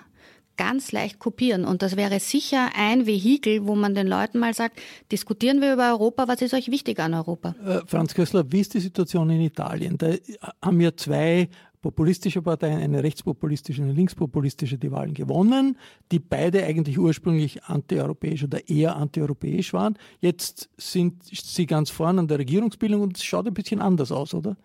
ganz 0.57 0.91
leicht 0.91 1.19
kopieren. 1.19 1.65
Und 1.65 1.81
das 1.81 1.95
wäre 1.95 2.19
sicher 2.19 2.69
ein 2.75 3.07
Vehikel, 3.07 3.65
wo 3.65 3.75
man 3.75 3.95
den 3.95 4.07
Leuten 4.07 4.39
mal 4.39 4.53
sagt, 4.53 4.79
diskutieren 5.11 5.61
wir 5.61 5.73
über 5.73 5.89
Europa, 5.89 6.27
was 6.27 6.41
ist 6.41 6.53
euch 6.53 6.69
wichtig 6.69 6.99
an 6.99 7.13
Europa? 7.13 7.55
Äh, 7.65 7.81
Franz 7.87 8.13
Kössler, 8.13 8.43
wie 8.51 8.59
ist 8.59 8.73
die 8.73 8.79
Situation 8.79 9.29
in 9.31 9.41
Italien? 9.41 9.97
Da 9.97 10.13
haben 10.61 10.79
wir 10.79 10.95
zwei 10.95 11.49
populistische 11.83 12.41
Parteien, 12.41 12.79
eine 12.79 13.03
rechtspopulistische 13.03 13.81
und 13.81 13.89
eine 13.89 13.97
linkspopulistische, 13.97 14.77
die 14.77 14.91
Wahlen 14.91 15.13
gewonnen, 15.13 15.77
die 16.11 16.17
beide 16.17 16.63
eigentlich 16.63 16.97
ursprünglich 16.97 17.65
antieuropäisch 17.65 18.43
oder 18.45 18.67
eher 18.67 18.95
antieuropäisch 18.95 19.73
waren. 19.73 19.97
Jetzt 20.21 20.69
sind 20.77 21.21
sie 21.23 21.67
ganz 21.67 21.91
vorne 21.91 22.21
an 22.21 22.27
der 22.27 22.39
Regierungsbildung 22.39 23.01
und 23.01 23.17
es 23.17 23.23
schaut 23.23 23.45
ein 23.45 23.53
bisschen 23.53 23.81
anders 23.81 24.11
aus, 24.11 24.33
oder? 24.33 24.55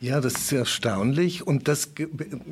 Ja, 0.00 0.20
das 0.20 0.32
ist 0.34 0.52
erstaunlich 0.52 1.46
und 1.46 1.68
das, 1.68 1.92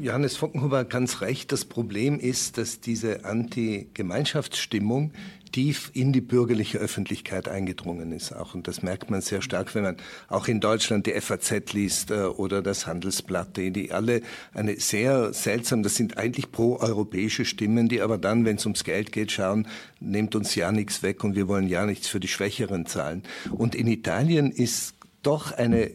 Johannes 0.00 0.37
Fockenhuber 0.37 0.78
hat 0.80 0.90
ganz 0.90 1.22
recht, 1.22 1.50
das 1.50 1.64
Problem 1.64 2.20
ist, 2.20 2.59
dass 2.59 2.80
diese 2.80 3.24
Anti-Gemeinschaftsstimmung 3.24 5.12
tief 5.52 5.90
in 5.94 6.12
die 6.12 6.20
bürgerliche 6.20 6.78
Öffentlichkeit 6.78 7.48
eingedrungen 7.48 8.12
ist 8.12 8.32
auch. 8.32 8.54
Und 8.54 8.68
das 8.68 8.82
merkt 8.82 9.10
man 9.10 9.20
sehr 9.20 9.42
stark, 9.42 9.74
wenn 9.74 9.82
man 9.82 9.96
auch 10.28 10.48
in 10.48 10.60
Deutschland 10.60 11.06
die 11.06 11.12
FAZ 11.20 11.72
liest 11.72 12.10
äh, 12.10 12.24
oder 12.24 12.62
das 12.62 12.86
Handelsblatt, 12.86 13.56
die, 13.56 13.92
alle 13.92 14.22
eine 14.54 14.78
sehr 14.78 15.32
seltsam, 15.32 15.82
das 15.82 15.96
sind 15.96 16.18
eigentlich 16.18 16.52
pro-europäische 16.52 17.44
Stimmen, 17.44 17.88
die 17.88 18.00
aber 18.00 18.18
dann, 18.18 18.44
wenn 18.44 18.56
es 18.56 18.66
ums 18.66 18.84
Geld 18.84 19.12
geht, 19.12 19.32
schauen, 19.32 19.66
nehmt 20.00 20.34
uns 20.34 20.54
ja 20.54 20.72
nichts 20.72 21.02
weg 21.02 21.24
und 21.24 21.36
wir 21.36 21.48
wollen 21.48 21.68
ja 21.68 21.86
nichts 21.86 22.08
für 22.08 22.20
die 22.20 22.28
Schwächeren 22.28 22.86
zahlen. 22.86 23.22
Und 23.50 23.74
in 23.74 23.86
Italien 23.86 24.50
ist 24.50 24.94
doch 25.22 25.52
eine 25.52 25.90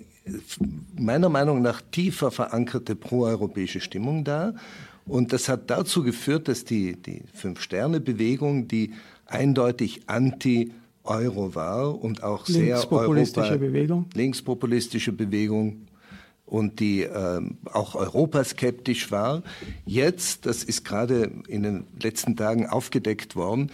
meiner 0.97 1.29
Meinung 1.29 1.61
nach 1.61 1.81
tiefer 1.91 2.31
verankerte 2.31 2.95
proeuropäische 2.95 3.79
Stimmung 3.79 4.23
da. 4.23 4.55
Und 5.05 5.33
das 5.33 5.49
hat 5.49 5.69
dazu 5.69 6.01
geführt, 6.01 6.47
dass 6.47 6.65
die, 6.65 6.95
die 6.95 7.21
Fünf-Sterne-Bewegung, 7.33 8.67
die 8.67 8.93
eindeutig 9.25 10.01
anti-Euro 10.07 11.55
war 11.55 12.01
und 12.01 12.23
auch 12.23 12.45
sehr 12.45 12.75
linkspopulistische 12.75 13.47
Europa, 13.47 13.57
Bewegung. 13.57 14.05
linkspopulistische 14.13 15.11
Bewegung 15.11 15.88
und 16.45 16.79
die 16.79 17.03
äh, 17.03 17.41
auch 17.71 17.95
europaskeptisch 17.95 19.11
war. 19.11 19.41
Jetzt, 19.85 20.45
das 20.45 20.63
ist 20.63 20.85
gerade 20.85 21.31
in 21.47 21.63
den 21.63 21.85
letzten 21.99 22.35
Tagen 22.35 22.67
aufgedeckt 22.67 23.35
worden, 23.35 23.71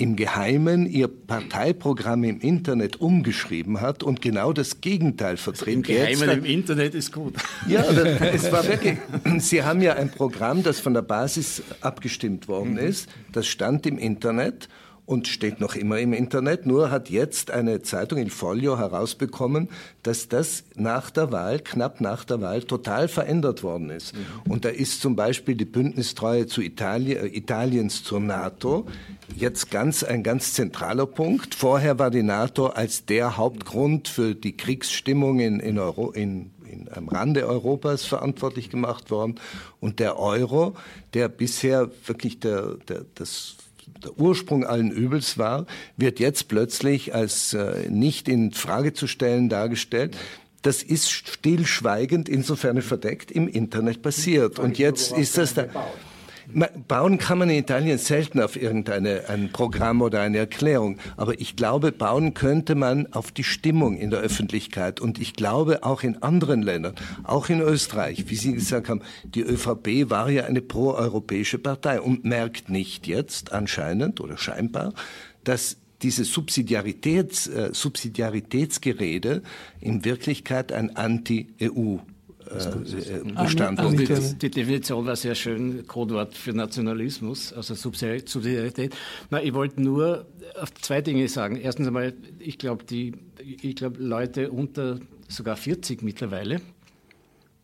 im 0.00 0.16
Geheimen 0.16 0.86
ihr 0.86 1.08
Parteiprogramm 1.08 2.24
im 2.24 2.40
Internet 2.40 2.96
umgeschrieben 2.96 3.82
hat 3.82 4.02
und 4.02 4.22
genau 4.22 4.54
das 4.54 4.80
Gegenteil 4.80 5.36
vertritt. 5.36 5.68
Also 5.68 5.70
Im 5.76 5.82
Geheimen 5.82 6.28
Jetzt, 6.28 6.38
im 6.38 6.44
Internet 6.46 6.94
ist 6.94 7.12
gut. 7.12 7.34
Ja, 7.68 7.82
das, 7.82 8.34
es 8.34 8.50
war 8.52 8.66
wirklich. 8.66 8.96
Sie 9.38 9.62
haben 9.62 9.82
ja 9.82 9.94
ein 9.94 10.10
Programm, 10.10 10.62
das 10.62 10.80
von 10.80 10.94
der 10.94 11.02
Basis 11.02 11.62
abgestimmt 11.82 12.48
worden 12.48 12.72
mhm. 12.72 12.78
ist. 12.78 13.10
Das 13.32 13.46
stand 13.46 13.86
im 13.86 13.98
Internet 13.98 14.70
und 15.10 15.26
steht 15.26 15.60
noch 15.60 15.74
immer 15.74 15.98
im 15.98 16.12
Internet. 16.12 16.66
Nur 16.66 16.92
hat 16.92 17.10
jetzt 17.10 17.50
eine 17.50 17.82
Zeitung 17.82 18.20
in 18.20 18.30
Folio 18.30 18.78
herausbekommen, 18.78 19.68
dass 20.04 20.28
das 20.28 20.62
nach 20.76 21.10
der 21.10 21.32
Wahl, 21.32 21.58
knapp 21.58 22.00
nach 22.00 22.22
der 22.22 22.40
Wahl, 22.40 22.62
total 22.62 23.08
verändert 23.08 23.64
worden 23.64 23.90
ist. 23.90 24.14
Mhm. 24.14 24.52
Und 24.52 24.64
da 24.64 24.68
ist 24.68 25.00
zum 25.00 25.16
Beispiel 25.16 25.56
die 25.56 25.64
Bündnistreue 25.64 26.46
zu 26.46 26.62
Italien, 26.62 27.24
äh, 27.24 27.26
Italiens 27.26 28.04
zur 28.04 28.20
NATO 28.20 28.86
jetzt 29.34 29.72
ganz 29.72 30.04
ein 30.04 30.22
ganz 30.22 30.54
zentraler 30.54 31.06
Punkt. 31.06 31.56
Vorher 31.56 31.98
war 31.98 32.12
die 32.12 32.22
NATO 32.22 32.68
als 32.68 33.04
der 33.04 33.36
Hauptgrund 33.36 34.06
für 34.06 34.36
die 34.36 34.56
Kriegsstimmung 34.56 35.40
in, 35.40 35.58
in, 35.58 35.80
Euro, 35.80 36.12
in 36.12 36.52
in, 36.70 36.88
am 36.94 37.08
Rande 37.08 37.48
Europas 37.48 38.04
verantwortlich 38.04 38.70
gemacht 38.70 39.10
worden. 39.10 39.40
Und 39.80 39.98
der 39.98 40.20
Euro, 40.20 40.76
der 41.14 41.28
bisher 41.28 41.90
wirklich 42.06 42.38
der, 42.38 42.76
der, 42.88 43.06
das 43.16 43.56
der 44.04 44.18
Ursprung 44.18 44.64
allen 44.64 44.90
Übels 44.90 45.38
war, 45.38 45.66
wird 45.96 46.20
jetzt 46.20 46.48
plötzlich 46.48 47.14
als 47.14 47.54
äh, 47.54 47.88
nicht 47.88 48.28
in 48.28 48.52
Frage 48.52 48.92
zu 48.92 49.06
stellen 49.06 49.48
dargestellt. 49.48 50.16
Das 50.62 50.82
ist 50.82 51.10
stillschweigend, 51.10 52.28
insofern 52.28 52.82
verdeckt, 52.82 53.30
im 53.30 53.48
Internet 53.48 54.02
passiert. 54.02 54.58
Und 54.58 54.78
jetzt 54.78 55.12
ist 55.12 55.38
das 55.38 55.54
da. 55.54 55.68
Bauen 56.88 57.18
kann 57.18 57.38
man 57.38 57.50
in 57.50 57.58
Italien 57.58 57.98
selten 57.98 58.40
auf 58.40 58.56
irgendein 58.56 59.06
ein 59.06 59.50
Programm 59.52 60.02
oder 60.02 60.20
eine 60.20 60.38
Erklärung. 60.38 60.98
Aber 61.16 61.40
ich 61.40 61.56
glaube, 61.56 61.92
bauen 61.92 62.34
könnte 62.34 62.74
man 62.74 63.12
auf 63.12 63.32
die 63.32 63.44
Stimmung 63.44 63.96
in 63.96 64.10
der 64.10 64.20
Öffentlichkeit. 64.20 65.00
Und 65.00 65.20
ich 65.20 65.34
glaube 65.34 65.82
auch 65.82 66.02
in 66.02 66.22
anderen 66.22 66.62
Ländern, 66.62 66.94
auch 67.24 67.48
in 67.48 67.60
Österreich, 67.60 68.24
wie 68.28 68.36
Sie 68.36 68.52
gesagt 68.52 68.88
haben, 68.88 69.02
die 69.24 69.42
ÖVP 69.42 70.10
war 70.10 70.30
ja 70.30 70.44
eine 70.44 70.62
proeuropäische 70.62 71.58
Partei 71.58 72.00
und 72.00 72.24
merkt 72.24 72.68
nicht 72.68 73.06
jetzt 73.06 73.52
anscheinend 73.52 74.20
oder 74.20 74.36
scheinbar, 74.36 74.92
dass 75.44 75.76
diese 76.02 76.24
Subsidiaritäts, 76.24 77.46
äh, 77.48 77.70
Subsidiaritätsgerede 77.72 79.42
in 79.80 80.04
Wirklichkeit 80.04 80.72
ein 80.72 80.96
Anti-EU 80.96 81.98
Bestand. 82.50 83.78
Also 83.78 83.96
die, 83.96 84.38
die, 84.38 84.50
Definition 84.50 85.06
war 85.06 85.16
sehr 85.16 85.34
schön, 85.34 85.86
Codewort 85.86 86.34
für 86.34 86.52
Nationalismus, 86.52 87.52
also 87.52 87.74
Subsidiarität. 87.74 88.94
Na, 89.30 89.42
ich 89.42 89.54
wollte 89.54 89.80
nur 89.80 90.26
auf 90.60 90.74
zwei 90.74 91.00
Dinge 91.00 91.28
sagen. 91.28 91.56
Erstens 91.56 91.86
einmal, 91.86 92.14
ich 92.38 92.58
glaube, 92.58 92.84
die, 92.84 93.14
ich 93.38 93.76
glaube, 93.76 94.02
Leute 94.02 94.50
unter 94.50 94.98
sogar 95.28 95.56
40 95.56 96.02
mittlerweile, 96.02 96.56
äh, 96.56 96.60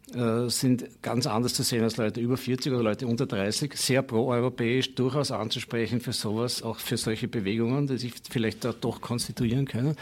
sind 0.09 1.03
ganz 1.03 1.27
anders 1.27 1.55
zu 1.55 1.65
sehen 1.65 1.83
als 1.83 1.97
Leute 1.97 2.21
über 2.21 2.37
40 2.37 2.73
oder 2.73 2.83
Leute 2.83 3.09
unter 3.09 3.27
30, 3.27 3.75
sehr 3.75 4.03
proeuropäisch, 4.03 4.95
durchaus 4.95 5.33
anzusprechen 5.33 6.01
für 6.01 6.13
sowas, 6.13 6.63
auch 6.63 6.79
für 6.79 6.97
solche 6.97 7.27
Bewegungen, 7.27 7.89
die 7.89 7.99
sich 7.99 8.15
vielleicht 8.31 8.65
da 8.65 8.73
doch 8.73 9.01
konstituieren 9.01 9.67
können. 9.67 9.97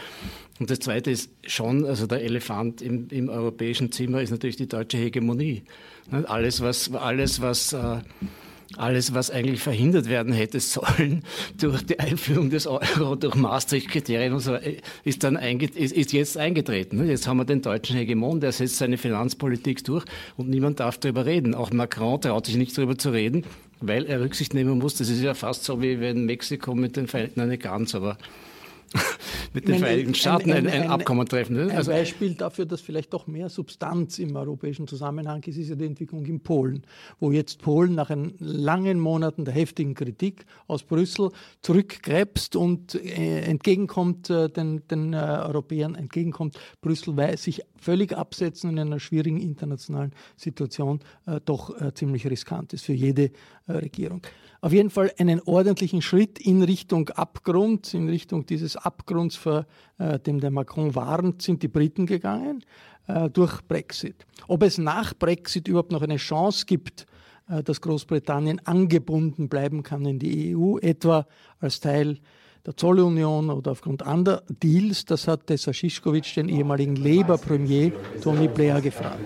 Und 0.59 0.69
das 0.69 0.79
Zweite 0.79 1.09
ist 1.09 1.31
schon, 1.47 1.85
also 1.85 2.05
der 2.05 2.21
Elefant 2.23 2.83
im, 2.83 3.07
im 3.09 3.29
europäischen 3.29 3.91
Zimmer 3.91 4.21
ist 4.21 4.29
natürlich 4.29 4.57
die 4.57 4.67
deutsche 4.67 4.97
Hegemonie. 4.97 5.63
Alles, 6.11 6.61
was, 6.61 6.93
alles, 6.93 7.41
was 7.41 7.73
äh, 7.73 7.97
alles, 8.77 9.13
was 9.13 9.31
eigentlich 9.31 9.61
verhindert 9.61 10.09
werden 10.09 10.33
hätte 10.33 10.59
sollen 10.59 11.23
durch 11.59 11.85
die 11.85 11.99
Einführung 11.99 12.49
des 12.49 12.67
Euro, 12.67 13.15
durch 13.15 13.35
Maastricht-Kriterien 13.35 14.33
und 14.33 14.39
so, 14.39 14.57
ist 15.03 15.23
dann 15.23 15.35
ist, 15.35 15.93
ist 15.93 16.13
jetzt 16.13 16.37
eingetreten. 16.37 17.07
Jetzt 17.07 17.27
haben 17.27 17.37
wir 17.37 17.45
den 17.45 17.61
deutschen 17.61 17.95
Hegemon, 17.97 18.39
der 18.39 18.51
setzt 18.51 18.77
seine 18.77 18.97
Finanzpolitik 18.97 19.83
durch 19.83 20.05
und 20.37 20.49
niemand 20.49 20.79
darf 20.79 20.97
darüber 20.97 21.25
reden. 21.25 21.55
Auch 21.55 21.71
Macron 21.71 22.19
traut 22.19 22.45
sich 22.45 22.55
nicht 22.55 22.77
darüber 22.77 22.97
zu 22.97 23.11
reden, 23.11 23.45
weil 23.81 24.05
er 24.05 24.21
Rücksicht 24.21 24.53
nehmen 24.53 24.79
muss. 24.79 24.95
Das 24.95 25.09
ist 25.09 25.21
ja 25.21 25.33
fast 25.33 25.63
so, 25.63 25.81
wie 25.81 25.99
wenn 25.99 26.25
Mexiko 26.25 26.75
mit 26.75 26.97
den 26.97 27.07
Vereinigten, 27.07 27.41
eine 27.41 27.57
ganz, 27.57 27.95
aber 27.95 28.17
mit 29.55 29.67
den 29.67 29.79
Vereinigten 29.79 30.13
Staaten 30.13 30.51
ein, 30.51 30.67
ein, 30.67 30.83
ein, 30.83 30.89
Abkommen 30.89 31.25
treffen. 31.27 31.55
Ne? 31.55 31.73
Also 31.73 31.91
ein 31.91 31.99
Beispiel 31.99 32.35
dafür, 32.35 32.65
dass 32.65 32.81
vielleicht 32.81 33.13
doch 33.13 33.25
mehr 33.25 33.49
Substanz 33.49 34.19
im 34.19 34.35
europäischen 34.35 34.87
Zusammenhang 34.87 35.41
ist, 35.43 35.57
ist 35.57 35.69
ja 35.69 35.75
die 35.75 35.85
Entwicklung 35.85 36.25
in 36.25 36.41
Polen, 36.41 36.83
wo 37.19 37.31
jetzt 37.31 37.61
Polen 37.61 37.95
nach 37.95 38.11
langen 38.39 38.99
Monaten 38.99 39.45
der 39.45 39.53
heftigen 39.53 39.95
Kritik 39.95 40.45
aus 40.67 40.83
Brüssel 40.83 41.31
zurückkrebst 41.61 42.55
und 42.55 42.95
äh, 42.95 43.41
entgegenkommt 43.41 44.29
äh, 44.29 44.49
den, 44.49 44.85
den 44.87 45.13
äh, 45.13 45.17
Europäern, 45.17 45.95
entgegenkommt 45.95 46.59
Brüssel, 46.81 47.15
weil 47.17 47.37
sich 47.37 47.61
völlig 47.77 48.15
absetzen 48.15 48.71
in 48.71 48.79
einer 48.79 48.99
schwierigen 48.99 49.39
internationalen 49.39 50.11
Situation 50.35 50.99
äh, 51.25 51.39
doch 51.45 51.81
äh, 51.81 51.93
ziemlich 51.93 52.27
riskant 52.27 52.73
ist 52.73 52.85
für 52.85 52.93
jede 52.93 53.31
äh, 53.67 53.71
Regierung 53.71 54.21
auf 54.65 54.73
jeden 54.73 54.89
Fall 54.89 55.11
einen 55.19 55.41
ordentlichen 55.41 56.01
Schritt 56.01 56.39
in 56.39 56.63
Richtung 56.63 57.09
Abgrund, 57.09 57.93
in 57.93 58.09
Richtung 58.09 58.47
dieses 58.47 58.75
Abgrunds, 58.75 59.35
vor 59.35 59.67
äh, 59.99 60.17
dem 60.17 60.39
der 60.39 60.49
Macron 60.49 60.95
warnt, 60.95 61.43
sind 61.43 61.61
die 61.61 61.67
Briten 61.67 62.07
gegangen 62.07 62.65
äh, 63.05 63.29
durch 63.29 63.61
Brexit. 63.67 64.25
Ob 64.47 64.63
es 64.63 64.79
nach 64.79 65.13
Brexit 65.13 65.67
überhaupt 65.67 65.91
noch 65.91 66.01
eine 66.01 66.15
Chance 66.15 66.65
gibt, 66.65 67.05
äh, 67.47 67.61
dass 67.61 67.79
Großbritannien 67.79 68.59
angebunden 68.65 69.49
bleiben 69.49 69.83
kann 69.83 70.03
in 70.03 70.17
die 70.17 70.55
EU, 70.55 70.79
etwa 70.79 71.27
als 71.59 71.79
Teil 71.79 72.17
der 72.65 72.75
Zollunion 72.75 73.51
oder 73.51 73.69
aufgrund 73.69 74.01
anderer 74.01 74.41
Deals, 74.49 75.05
das 75.05 75.27
hat 75.27 75.45
Tessa 75.45 75.73
Schischkowitsch, 75.73 76.37
den 76.37 76.49
ehemaligen 76.49 76.95
Labour-Premier 76.95 77.91
Tony 78.19 78.47
Blair, 78.47 78.81
gefragt. 78.81 79.19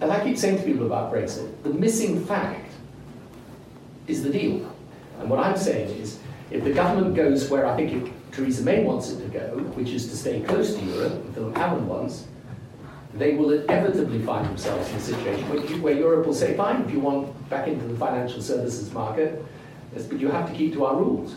And 0.00 0.10
I 0.10 0.18
keep 0.24 0.38
saying 0.38 0.56
to 0.56 0.62
people 0.62 0.90
about 0.90 1.14
Brexit, 1.14 1.44
the 1.62 1.74
missing 1.78 2.24
fact 2.24 2.69
is 4.10 4.22
the 4.22 4.30
deal. 4.30 4.70
And 5.20 5.30
what 5.30 5.38
I'm 5.40 5.56
saying 5.56 5.90
is, 6.00 6.18
if 6.50 6.64
the 6.64 6.72
government 6.72 7.14
goes 7.14 7.48
where 7.48 7.66
I 7.66 7.76
think 7.76 7.92
it, 7.92 8.32
Theresa 8.32 8.62
May 8.62 8.82
wants 8.82 9.10
it 9.10 9.20
to 9.22 9.28
go, 9.28 9.58
which 9.76 9.90
is 9.90 10.08
to 10.08 10.16
stay 10.16 10.40
close 10.40 10.74
to 10.74 10.84
Europe, 10.84 11.34
Philip 11.34 11.56
Hammond 11.56 11.88
wants, 11.88 12.26
they 13.14 13.34
will 13.34 13.50
inevitably 13.52 14.20
find 14.20 14.46
themselves 14.46 14.88
in 14.90 14.96
a 14.96 15.00
situation 15.00 15.48
where, 15.48 15.60
where 15.84 15.94
Europe 15.94 16.26
will 16.26 16.34
say, 16.34 16.56
fine, 16.56 16.82
if 16.82 16.90
you 16.92 17.00
want 17.00 17.26
back 17.50 17.66
into 17.66 17.86
the 17.86 17.96
financial 17.96 18.42
services 18.42 18.92
market, 18.92 19.44
but 19.92 20.20
you 20.20 20.28
have 20.28 20.48
to 20.50 20.56
keep 20.56 20.72
to 20.74 20.84
our 20.84 20.96
rules. 20.96 21.34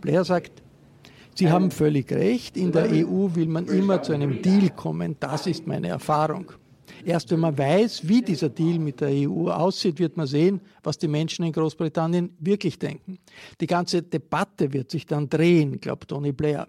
Blair 0.00 0.24
sagt, 0.24 0.62
Sie 1.34 1.50
haben 1.50 1.70
völlig 1.70 2.10
recht, 2.12 2.56
in 2.56 2.72
der 2.72 2.86
EU 2.90 3.28
will 3.34 3.46
man 3.46 3.66
immer 3.66 4.02
zu 4.02 4.14
einem 4.14 4.40
Deal 4.40 4.70
kommen, 4.70 5.16
das 5.20 5.46
ist 5.46 5.66
meine 5.66 5.88
Erfahrung. 5.88 6.46
Erst 7.06 7.30
wenn 7.30 7.38
man 7.38 7.56
weiß, 7.56 8.08
wie 8.08 8.20
dieser 8.20 8.48
Deal 8.48 8.80
mit 8.80 9.00
der 9.00 9.10
EU 9.10 9.48
aussieht, 9.48 10.00
wird 10.00 10.16
man 10.16 10.26
sehen, 10.26 10.60
was 10.82 10.98
die 10.98 11.06
Menschen 11.06 11.44
in 11.44 11.52
Großbritannien 11.52 12.36
wirklich 12.40 12.80
denken. 12.80 13.18
Die 13.60 13.68
ganze 13.68 14.02
Debatte 14.02 14.72
wird 14.72 14.90
sich 14.90 15.06
dann 15.06 15.28
drehen, 15.28 15.80
glaubt 15.80 16.08
Tony 16.08 16.32
Blair. 16.32 16.66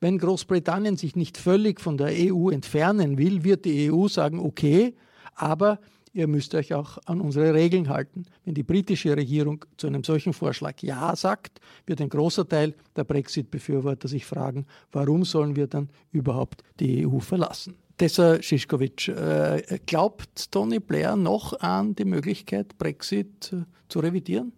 Wenn 0.00 0.16
Großbritannien 0.16 0.96
sich 0.96 1.16
nicht 1.16 1.36
völlig 1.36 1.82
von 1.82 1.98
der 1.98 2.08
EU 2.12 2.48
entfernen 2.48 3.18
will, 3.18 3.44
wird 3.44 3.66
die 3.66 3.92
EU 3.92 4.08
sagen, 4.08 4.38
okay, 4.38 4.94
aber 5.34 5.78
ihr 6.14 6.28
müsst 6.28 6.54
euch 6.54 6.72
auch 6.72 6.96
an 7.04 7.20
unsere 7.20 7.52
Regeln 7.52 7.90
halten. 7.90 8.24
Wenn 8.46 8.54
die 8.54 8.62
britische 8.62 9.14
Regierung 9.14 9.66
zu 9.76 9.86
einem 9.86 10.02
solchen 10.02 10.32
Vorschlag 10.32 10.80
Ja 10.80 11.14
sagt, 11.14 11.60
wird 11.84 12.00
ein 12.00 12.08
großer 12.08 12.48
Teil 12.48 12.74
der 12.96 13.04
Brexit-Befürworter 13.04 14.08
sich 14.08 14.24
fragen, 14.24 14.64
warum 14.92 15.26
sollen 15.26 15.56
wir 15.56 15.66
dann 15.66 15.90
überhaupt 16.10 16.62
die 16.80 17.06
EU 17.06 17.18
verlassen? 17.18 17.74
Tessa 17.98 18.42
Schischkowitsch, 18.42 19.08
äh, 19.08 19.78
glaubt 19.86 20.50
Tony 20.50 20.80
Blair 20.80 21.16
noch 21.16 21.58
an 21.60 21.94
die 21.94 22.04
Möglichkeit, 22.04 22.76
Brexit 22.78 23.52
äh, 23.52 23.64
zu 23.88 24.00
revidieren? 24.00 24.52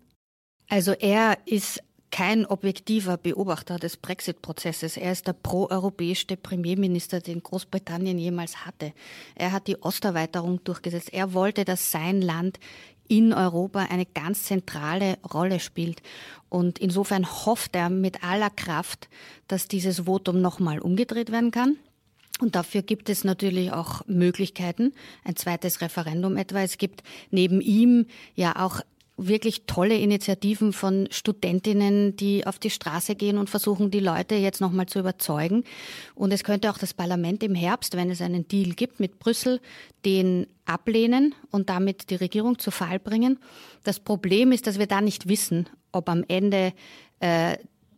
Also 0.68 0.92
er 0.92 1.38
ist 1.44 1.82
kein 2.10 2.46
objektiver 2.46 3.18
Beobachter 3.18 3.76
des 3.76 3.96
Brexit-Prozesses. 3.96 4.96
Er 4.96 5.12
ist 5.12 5.26
der 5.26 5.34
proeuropäischste 5.34 6.36
Premierminister, 6.36 7.20
den 7.20 7.42
Großbritannien 7.42 8.18
jemals 8.18 8.64
hatte. 8.64 8.92
Er 9.34 9.52
hat 9.52 9.66
die 9.66 9.76
Osterweiterung 9.76 10.62
durchgesetzt. 10.64 11.12
Er 11.12 11.34
wollte, 11.34 11.64
dass 11.64 11.90
sein 11.90 12.22
Land 12.22 12.58
in 13.08 13.32
Europa 13.32 13.80
eine 13.90 14.06
ganz 14.06 14.44
zentrale 14.44 15.18
Rolle 15.32 15.60
spielt. 15.60 16.00
Und 16.48 16.78
insofern 16.78 17.26
hofft 17.26 17.76
er 17.76 17.90
mit 17.90 18.24
aller 18.24 18.50
Kraft, 18.50 19.08
dass 19.46 19.68
dieses 19.68 20.06
Votum 20.06 20.40
nochmal 20.40 20.78
umgedreht 20.78 21.30
werden 21.30 21.50
kann. 21.50 21.76
Und 22.40 22.54
dafür 22.54 22.82
gibt 22.82 23.08
es 23.08 23.24
natürlich 23.24 23.72
auch 23.72 24.06
Möglichkeiten, 24.06 24.92
ein 25.24 25.36
zweites 25.36 25.80
Referendum 25.80 26.36
etwa. 26.36 26.60
Es 26.60 26.76
gibt 26.76 27.02
neben 27.30 27.60
ihm 27.60 28.06
ja 28.34 28.62
auch 28.62 28.82
wirklich 29.16 29.62
tolle 29.66 29.96
Initiativen 29.96 30.72
von 30.72 31.08
Studentinnen, 31.10 32.16
die 32.16 32.46
auf 32.46 32.58
die 32.58 32.70
Straße 32.70 33.14
gehen 33.14 33.38
und 33.38 33.48
versuchen, 33.48 33.90
die 33.90 34.00
Leute 34.00 34.34
jetzt 34.34 34.60
nochmal 34.60 34.86
zu 34.86 34.98
überzeugen. 34.98 35.64
Und 36.14 36.32
es 36.32 36.44
könnte 36.44 36.70
auch 36.70 36.78
das 36.78 36.92
Parlament 36.92 37.42
im 37.42 37.54
Herbst, 37.54 37.96
wenn 37.96 38.10
es 38.10 38.20
einen 38.20 38.46
Deal 38.46 38.74
gibt 38.74 39.00
mit 39.00 39.18
Brüssel, 39.18 39.60
den 40.04 40.46
ablehnen 40.66 41.34
und 41.50 41.70
damit 41.70 42.10
die 42.10 42.16
Regierung 42.16 42.58
zu 42.58 42.70
Fall 42.70 42.98
bringen. 42.98 43.38
Das 43.84 44.00
Problem 44.00 44.52
ist, 44.52 44.66
dass 44.66 44.78
wir 44.78 44.86
da 44.86 45.00
nicht 45.00 45.28
wissen, 45.28 45.68
ob 45.92 46.10
am 46.10 46.22
Ende 46.28 46.74
äh, 47.20 47.56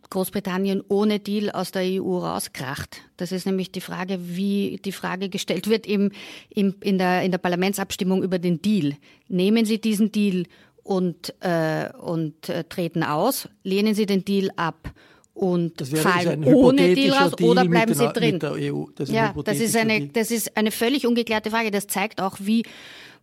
Großbritannien 0.09 0.83
ohne 0.87 1.19
Deal 1.19 1.51
aus 1.51 1.71
der 1.71 1.83
EU 1.83 2.17
rauskracht. 2.17 3.01
Das 3.17 3.31
ist 3.31 3.45
nämlich 3.45 3.71
die 3.71 3.81
Frage, 3.81 4.19
wie 4.21 4.79
die 4.83 4.91
Frage 4.91 5.29
gestellt 5.29 5.69
wird 5.69 5.85
im, 5.85 6.11
im, 6.49 6.75
in, 6.81 6.97
der, 6.97 7.21
in 7.21 7.31
der 7.31 7.37
Parlamentsabstimmung 7.37 8.23
über 8.23 8.39
den 8.39 8.61
Deal. 8.61 8.95
Nehmen 9.27 9.65
Sie 9.65 9.79
diesen 9.79 10.11
Deal 10.11 10.45
und, 10.83 11.35
äh, 11.41 11.89
und 12.01 12.49
äh, 12.49 12.63
treten 12.63 13.03
aus? 13.03 13.49
Lehnen 13.63 13.93
Sie 13.93 14.05
den 14.05 14.25
Deal 14.25 14.51
ab? 14.55 14.91
und 15.39 15.87
fallen 15.87 16.43
ohne 16.43 16.93
Deal 16.93 17.13
raus 17.13 17.31
Deal 17.37 17.49
oder 17.51 17.63
bleiben 17.63 17.93
sie 17.93 18.09
drin? 18.09 18.39
EU. 18.43 18.85
Das 18.93 19.09
ja, 19.09 19.33
das 19.45 19.59
ist, 19.61 19.75
eine, 19.77 20.07
das 20.07 20.31
ist 20.31 20.57
eine 20.57 20.69
völlig 20.69 21.07
ungeklärte 21.07 21.49
Frage. 21.49 21.71
Das 21.71 21.87
zeigt 21.87 22.21
auch, 22.21 22.37
wie 22.41 22.63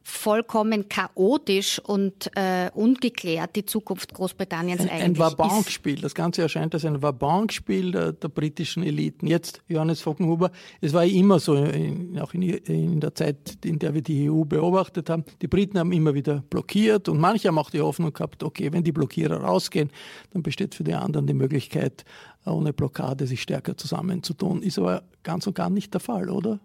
vollkommen 0.07 0.89
chaotisch 0.89 1.81
und 1.81 2.31
äh, 2.37 2.71
ungeklärt 2.73 3.57
die 3.57 3.67
Zukunft 3.67 4.15
Großbritanniens 4.15 4.83
ein, 4.83 4.89
eigentlich 4.89 5.03
ein 5.03 5.19
Vabankspiel. 5.19 6.01
Das 6.01 6.15
Ganze 6.15 6.43
erscheint 6.43 6.75
als 6.75 6.85
ein 6.85 7.03
Vabankspiel 7.03 7.91
der, 7.91 8.13
der, 8.13 8.29
britischen 8.29 8.85
Eliten. 8.85 9.27
Jetzt 9.27 9.63
Johannes 9.67 10.03
Fockenhuber, 10.03 10.53
es 10.81 10.93
war 10.93 11.05
immer 11.05 11.41
so, 11.41 11.57
in, 11.57 12.21
auch 12.21 12.35
in, 12.35 12.43
in, 12.43 13.01
der 13.01 13.17
Zeit, 13.17 13.65
in 13.65 13.81
der 13.81 13.95
wir 13.95 14.03
die 14.03 14.31
EU 14.31 14.45
beobachtet 14.45 15.11
haben, 15.11 15.25
die 15.43 15.49
Briten 15.49 15.77
haben 15.77 15.91
immer 15.91 16.15
wieder 16.15 16.45
blockiert 16.51 17.09
und 17.09 17.19
manche 17.19 17.49
haben 17.49 17.59
auch 17.59 17.71
die 17.71 17.81
Hoffnung 17.81 18.13
gehabt, 18.13 18.45
okay, 18.45 18.73
wenn 18.73 18.85
die 18.85 18.93
Blockierer 18.93 19.41
rausgehen, 19.41 19.91
dann 20.31 20.45
besteht 20.45 20.77
für 20.77 20.85
die 20.85 20.95
anderen 20.95 21.27
die 21.27 21.35
Möglichkeit, 21.35 22.05
ohne 22.45 22.73
Blockade 22.73 23.27
sich 23.27 23.43
stärker 23.43 23.77
zusammenzutun. 23.77 24.63
Ist 24.63 24.79
aber 24.79 25.03
ganz 25.25 25.49
und 25.49 25.57
gar 25.57 25.69
nicht 25.69 25.93
der 25.95 26.01
Fall, 26.01 26.31
oder? 26.31 26.61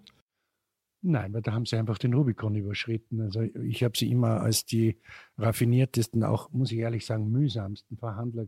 Nein, 1.04 1.34
weil 1.34 1.42
da 1.42 1.54
haben 1.54 1.66
sie 1.66 1.78
einfach 1.78 1.98
den 1.98 2.14
Rubikon 2.14 2.54
überschritten. 2.54 3.22
Also 3.22 3.42
ich 3.42 3.84
habe 3.84 3.98
sie 3.98 4.12
immer 4.12 4.42
als 4.42 4.66
die 4.66 4.98
raffiniertesten, 5.40 6.24
auch 6.24 6.52
muss 6.52 6.72
ich 6.72 6.78
ehrlich 6.78 7.08
sagen, 7.08 7.32
mühsamsten 7.32 7.98
Verhandler 7.98 8.46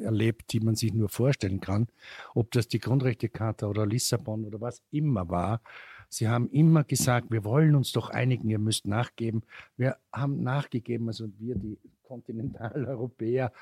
erlebt, 0.00 0.52
die 0.52 0.60
man 0.60 0.76
sich 0.76 0.94
nur 0.94 1.10
vorstellen 1.10 1.60
kann. 1.60 1.88
Ob 2.34 2.50
das 2.52 2.68
die 2.68 2.78
Grundrechtecharta 2.78 3.66
oder 3.66 3.84
Lissabon 3.84 4.46
oder 4.46 4.62
was 4.62 4.82
immer 4.92 5.28
war. 5.28 5.60
Sie 6.08 6.26
haben 6.26 6.48
immer 6.50 6.84
gesagt, 6.84 7.30
wir 7.30 7.44
wollen 7.44 7.74
uns 7.74 7.92
doch 7.92 8.08
einigen, 8.08 8.48
ihr 8.48 8.58
müsst 8.58 8.86
nachgeben. 8.86 9.42
Wir 9.76 9.98
haben 10.10 10.42
nachgegeben, 10.42 11.08
also 11.08 11.28
wir, 11.38 11.56
die 11.56 11.78
Kontinentaleuropäer, 12.04 13.52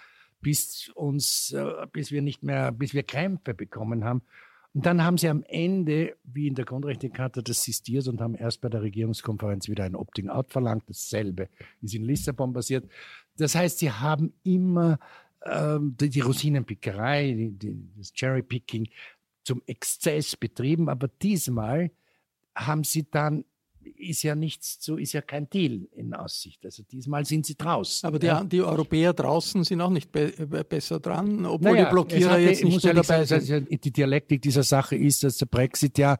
bis 0.40 0.90
uns, 0.90 1.52
äh, 1.52 1.86
bis 1.92 2.12
wir 2.12 2.22
nicht 2.22 2.42
mehr, 2.44 2.70
bis 2.70 2.94
wir 2.94 3.02
Krämpfe 3.02 3.54
bekommen 3.54 4.04
haben. 4.04 4.22
Und 4.74 4.86
dann 4.86 5.04
haben 5.04 5.18
sie 5.18 5.28
am 5.28 5.42
Ende, 5.46 6.16
wie 6.24 6.46
in 6.46 6.54
der 6.54 6.64
Grundrechtecharta, 6.64 7.42
das 7.42 7.62
sistiert 7.62 8.08
und 8.08 8.20
haben 8.20 8.34
erst 8.34 8.62
bei 8.62 8.70
der 8.70 8.82
Regierungskonferenz 8.82 9.68
wieder 9.68 9.84
ein 9.84 9.94
Opting-out 9.94 10.50
verlangt. 10.50 10.84
Dasselbe 10.88 11.48
ist 11.82 11.94
in 11.94 12.04
Lissabon 12.04 12.54
passiert. 12.54 12.88
Das 13.36 13.54
heißt, 13.54 13.80
sie 13.80 13.90
haben 13.90 14.32
immer 14.44 14.98
ähm, 15.44 15.94
die, 16.00 16.08
die 16.08 16.20
Rosinenpickerei, 16.20 17.32
die, 17.32 17.50
die, 17.50 17.88
das 17.96 18.12
Cherry-Picking 18.12 18.88
zum 19.44 19.62
Exzess 19.66 20.36
betrieben, 20.36 20.88
aber 20.88 21.08
diesmal 21.08 21.90
haben 22.54 22.84
sie 22.84 23.10
dann 23.10 23.44
ist 24.02 24.22
ja 24.22 24.34
nichts 24.34 24.78
zu, 24.78 24.96
ist 24.96 25.12
ja 25.12 25.20
kein 25.20 25.48
Deal 25.48 25.86
in 25.92 26.14
Aussicht. 26.14 26.64
Also 26.64 26.82
diesmal 26.82 27.24
sind 27.24 27.46
sie 27.46 27.56
draußen. 27.56 28.06
Aber 28.06 28.18
die, 28.18 28.26
ja. 28.26 28.44
die 28.44 28.62
Europäer 28.62 29.12
draußen 29.12 29.64
sind 29.64 29.80
auch 29.80 29.90
nicht 29.90 30.12
be 30.12 30.32
besser 30.68 31.00
dran, 31.00 31.46
obwohl 31.46 31.72
naja, 31.72 31.84
die 31.84 31.90
Blockierer 31.90 32.38
jetzt 32.38 32.64
nicht 32.64 32.84
mehr 32.84 32.94
dabei 32.94 33.24
sagen, 33.24 33.42
sind. 33.42 33.84
Die 33.84 33.90
Dialektik 33.90 34.42
dieser 34.42 34.62
Sache 34.62 34.96
ist, 34.96 35.24
dass 35.24 35.38
der 35.38 35.46
Brexit 35.46 35.98
ja 35.98 36.18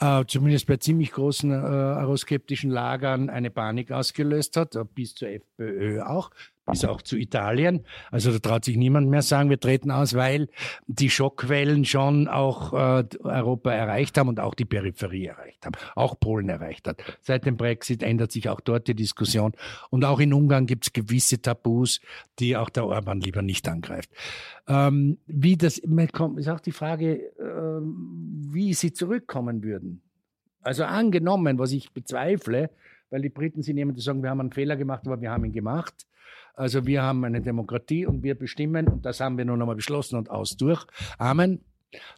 äh, 0.00 0.24
zumindest 0.26 0.66
bei 0.66 0.76
ziemlich 0.76 1.12
großen 1.12 1.50
äh, 1.50 1.54
euroskeptischen 1.54 2.70
Lagern 2.70 3.30
eine 3.30 3.50
Panik 3.50 3.92
ausgelöst 3.92 4.56
hat, 4.56 4.74
äh, 4.74 4.84
bis 4.84 5.14
zur 5.14 5.28
FPÖ 5.28 6.02
auch 6.02 6.30
bis 6.66 6.84
auch 6.84 7.02
zu 7.02 7.16
Italien. 7.16 7.84
Also 8.10 8.32
da 8.32 8.38
traut 8.38 8.64
sich 8.64 8.76
niemand 8.76 9.08
mehr 9.08 9.22
sagen, 9.22 9.50
wir 9.50 9.60
treten 9.60 9.90
aus, 9.90 10.14
weil 10.14 10.48
die 10.86 11.10
Schockwellen 11.10 11.84
schon 11.84 12.28
auch 12.28 12.72
äh, 12.72 13.04
Europa 13.22 13.72
erreicht 13.72 14.16
haben 14.18 14.28
und 14.28 14.40
auch 14.40 14.54
die 14.54 14.64
Peripherie 14.64 15.26
erreicht 15.26 15.66
haben, 15.66 15.74
auch 15.94 16.18
Polen 16.18 16.48
erreicht 16.48 16.88
hat. 16.88 17.02
Seit 17.20 17.44
dem 17.44 17.56
Brexit 17.56 18.02
ändert 18.02 18.32
sich 18.32 18.48
auch 18.48 18.60
dort 18.60 18.88
die 18.88 18.94
Diskussion 18.94 19.52
und 19.90 20.04
auch 20.04 20.20
in 20.20 20.32
Ungarn 20.32 20.66
gibt 20.66 20.86
es 20.86 20.92
gewisse 20.92 21.40
Tabus, 21.40 22.00
die 22.38 22.56
auch 22.56 22.70
der 22.70 22.86
Orban 22.86 23.20
lieber 23.20 23.42
nicht 23.42 23.68
angreift. 23.68 24.10
Ähm, 24.66 25.18
wie 25.26 25.56
das 25.56 25.82
kommt, 26.12 26.38
ist 26.38 26.48
auch 26.48 26.60
die 26.60 26.72
Frage, 26.72 27.16
äh, 27.38 27.80
wie 28.52 28.74
sie 28.74 28.92
zurückkommen 28.92 29.62
würden. 29.62 30.00
Also 30.62 30.84
angenommen, 30.84 31.58
was 31.58 31.72
ich 31.72 31.92
bezweifle, 31.92 32.70
weil 33.10 33.20
die 33.20 33.28
Briten 33.28 33.62
sind 33.62 33.76
jemand, 33.76 33.98
die 33.98 34.02
sagen, 34.02 34.22
wir 34.22 34.30
haben 34.30 34.40
einen 34.40 34.52
Fehler 34.52 34.76
gemacht, 34.76 35.06
aber 35.06 35.20
wir 35.20 35.30
haben 35.30 35.44
ihn 35.44 35.52
gemacht. 35.52 36.06
Also 36.54 36.86
wir 36.86 37.02
haben 37.02 37.24
eine 37.24 37.40
Demokratie 37.40 38.06
und 38.06 38.22
wir 38.22 38.34
bestimmen 38.36 38.88
und 38.88 39.04
das 39.04 39.20
haben 39.20 39.36
wir 39.38 39.44
nun 39.44 39.60
einmal 39.60 39.76
beschlossen 39.76 40.16
und 40.16 40.30
aus 40.30 40.56
durch. 40.56 40.86
Amen. 41.18 41.60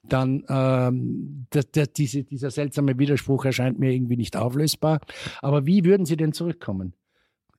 Dann 0.05 0.45
ähm, 0.49 1.47
der, 1.53 1.65
der, 1.65 1.87
diese, 1.87 2.25
dieser 2.25 2.51
seltsame 2.51 2.99
Widerspruch 2.99 3.45
erscheint 3.45 3.79
mir 3.79 3.93
irgendwie 3.93 4.17
nicht 4.17 4.37
auflösbar. 4.37 5.01
Aber 5.43 5.67
wie 5.67 5.85
würden 5.85 6.07
Sie 6.07 6.17
denn 6.17 6.33
zurückkommen? 6.33 6.95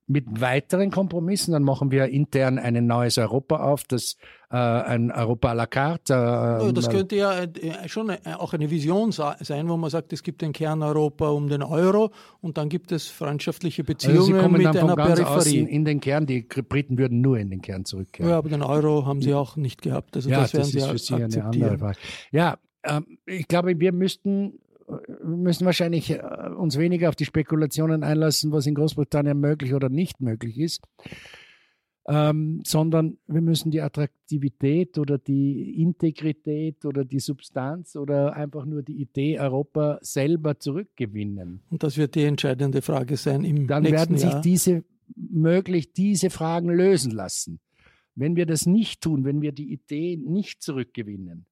Mit 0.08 0.40
weiteren 0.40 0.90
Kompromissen. 0.90 1.52
Dann 1.52 1.62
machen 1.62 1.90
wir 1.90 2.06
intern 2.06 2.58
ein 2.58 2.86
neues 2.86 3.18
Europa 3.18 3.56
auf, 3.56 3.84
das 3.84 4.16
äh, 4.50 4.56
ein 4.56 5.12
Europa 5.12 5.50
à 5.50 5.54
la 5.54 5.66
carte. 5.66 6.14
Äh, 6.14 6.72
das 6.72 6.88
könnte 6.88 7.16
ja 7.16 7.42
äh, 7.42 7.88
schon 7.88 8.08
äh, 8.08 8.18
auch 8.38 8.54
eine 8.54 8.70
Vision 8.70 9.12
sein, 9.12 9.68
wo 9.68 9.76
man 9.76 9.90
sagt, 9.90 10.12
es 10.12 10.22
gibt 10.22 10.40
den 10.40 10.52
Kern 10.52 10.82
Europa 10.82 11.28
um 11.28 11.48
den 11.48 11.62
Euro 11.62 12.10
und 12.40 12.56
dann 12.56 12.70
gibt 12.70 12.90
es 12.90 13.06
freundschaftliche 13.08 13.84
Beziehungen 13.84 14.18
also 14.18 14.32
Sie 14.32 14.40
kommen 14.40 14.62
mit 14.62 14.66
dann 14.66 14.78
einer 14.78 14.96
ganz 14.96 15.20
Peripherie. 15.20 15.58
in 15.58 15.84
den 15.84 16.00
Kern. 16.00 16.26
Die 16.26 16.42
Briten 16.42 16.96
würden 16.96 17.20
nur 17.20 17.38
in 17.38 17.50
den 17.50 17.60
Kern 17.60 17.84
zurückkehren. 17.84 18.30
Ja, 18.30 18.38
aber 18.38 18.48
den 18.48 18.62
Euro 18.62 19.04
haben 19.04 19.20
sie 19.20 19.34
auch 19.34 19.56
nicht 19.56 19.82
gehabt. 19.82 20.16
Also 20.16 20.30
ja, 20.30 20.40
das 20.40 20.54
werden 20.54 20.72
das 20.72 20.72
sie 20.72 20.80
für 20.80 20.98
sie 20.98 21.14
eine 21.14 21.44
andere 21.44 21.78
Frage. 21.78 21.98
Ja, 22.32 22.56
ähm, 22.84 23.18
ich 23.26 23.46
glaube, 23.46 23.78
wir 23.78 23.92
müssten 23.92 24.60
wir 24.88 25.36
müssen 25.36 25.64
wahrscheinlich 25.66 26.10
äh, 26.10 26.20
uns 26.56 26.78
weniger 26.78 27.08
auf 27.08 27.16
die 27.16 27.24
Spekulationen 27.24 28.02
einlassen, 28.02 28.52
was 28.52 28.66
in 28.66 28.74
Großbritannien 28.74 29.38
möglich 29.38 29.74
oder 29.74 29.88
nicht 29.88 30.20
möglich 30.20 30.58
ist, 30.58 30.82
ähm, 32.06 32.62
sondern 32.64 33.18
wir 33.26 33.42
müssen 33.42 33.70
die 33.70 33.82
Attraktivität 33.82 34.98
oder 34.98 35.18
die 35.18 35.82
Integrität 35.82 36.84
oder 36.84 37.04
die 37.04 37.20
Substanz 37.20 37.96
oder 37.96 38.34
einfach 38.34 38.64
nur 38.64 38.82
die 38.82 39.00
Idee 39.00 39.38
Europa 39.38 39.98
selber 40.00 40.58
zurückgewinnen. 40.58 41.60
Und 41.70 41.82
das 41.82 41.98
wird 41.98 42.14
die 42.14 42.24
entscheidende 42.24 42.80
Frage 42.80 43.16
sein 43.16 43.44
im 43.44 43.66
Dann 43.66 43.82
nächsten 43.82 43.98
werden 43.98 44.18
sich 44.18 44.30
Jahr. 44.30 44.40
diese 44.40 44.84
möglich 45.14 45.92
diese 45.92 46.30
Fragen 46.30 46.70
lösen 46.70 47.12
lassen. 47.12 47.60
Wenn 48.14 48.36
wir 48.36 48.46
das 48.46 48.66
nicht 48.66 49.00
tun, 49.00 49.24
wenn 49.24 49.42
wir 49.42 49.52
die 49.52 49.72
Idee 49.72 50.16
nicht 50.16 50.62
zurückgewinnen, 50.62 51.46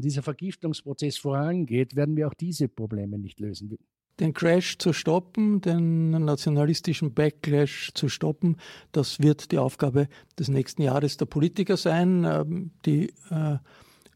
und 0.00 0.06
dieser 0.06 0.22
Vergiftungsprozess 0.22 1.18
vorangeht, 1.18 1.94
werden 1.94 2.16
wir 2.16 2.26
auch 2.26 2.32
diese 2.32 2.68
Probleme 2.68 3.18
nicht 3.18 3.38
lösen. 3.38 3.76
Den 4.18 4.32
Crash 4.32 4.78
zu 4.78 4.94
stoppen, 4.94 5.60
den 5.60 6.10
nationalistischen 6.10 7.12
Backlash 7.12 7.92
zu 7.92 8.08
stoppen, 8.08 8.56
das 8.92 9.20
wird 9.20 9.52
die 9.52 9.58
Aufgabe 9.58 10.08
des 10.38 10.48
nächsten 10.48 10.80
Jahres 10.80 11.18
der 11.18 11.26
Politiker 11.26 11.76
sein. 11.76 12.24
Ähm, 12.24 12.70
die 12.86 13.12
äh, 13.30 13.58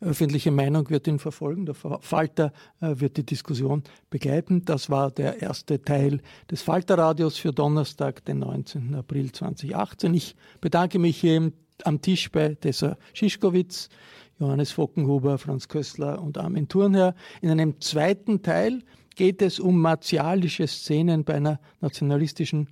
öffentliche 0.01 0.51
Meinung 0.51 0.89
wird 0.89 1.07
ihn 1.07 1.19
verfolgen. 1.19 1.67
Der 1.67 1.75
Falter 1.75 2.55
äh, 2.81 2.95
wird 2.97 3.19
die 3.19 3.27
Diskussion 3.27 3.83
begleiten. 4.09 4.65
Das 4.65 4.89
war 4.89 5.11
der 5.11 5.43
erste 5.43 5.83
Teil 5.83 6.23
des 6.51 6.63
Falterradios 6.63 7.37
für 7.37 7.53
Donnerstag, 7.53 8.25
den 8.25 8.39
19. 8.39 8.95
April 8.95 9.33
2018. 9.33 10.15
Ich 10.15 10.35
bedanke 10.63 10.99
mich 10.99 11.19
hier 11.19 11.53
am 11.83 12.01
Tisch 12.01 12.31
bei 12.33 12.55
Tessa 12.55 12.97
Schischkowitz. 13.13 13.91
Johannes 14.39 14.73
Fockenhuber, 14.73 15.39
Franz 15.39 15.69
Köstler 15.69 16.21
und 16.21 16.39
Armin 16.39 16.69
Thurnherr. 16.69 17.15
In 17.41 17.51
einem 17.51 17.81
zweiten 17.81 18.43
Teil 18.43 18.83
geht 19.15 19.43
es 19.43 19.61
um 19.61 19.81
martialische 19.81 20.67
Szenen 20.67 21.25
bei 21.25 21.35
einer 21.35 21.61
nationalistischen 21.81 22.69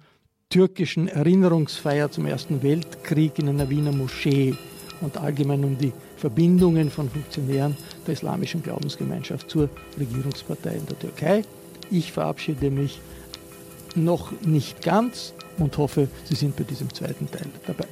türkischen 0.48 1.08
Erinnerungsfeier 1.08 2.10
zum 2.10 2.26
Ersten 2.26 2.62
Weltkrieg 2.62 3.38
in 3.38 3.48
einer 3.48 3.70
Wiener 3.70 3.92
Moschee 3.92 4.54
und 5.00 5.16
allgemein 5.16 5.64
um 5.64 5.78
die 5.78 5.92
Verbindungen 6.16 6.90
von 6.90 7.08
Funktionären 7.08 7.76
der 8.06 8.14
islamischen 8.14 8.62
Glaubensgemeinschaft 8.62 9.50
zur 9.50 9.68
Regierungspartei 9.98 10.74
in 10.74 10.86
der 10.86 10.98
Türkei. 10.98 11.42
Ich 11.90 12.12
verabschiede 12.12 12.70
mich 12.70 13.00
noch 13.94 14.32
nicht 14.42 14.82
ganz 14.82 15.34
und 15.58 15.76
hoffe, 15.78 16.08
Sie 16.24 16.34
sind 16.34 16.56
bei 16.56 16.64
diesem 16.64 16.92
zweiten 16.92 17.30
Teil 17.30 17.46
dabei. 17.66 17.86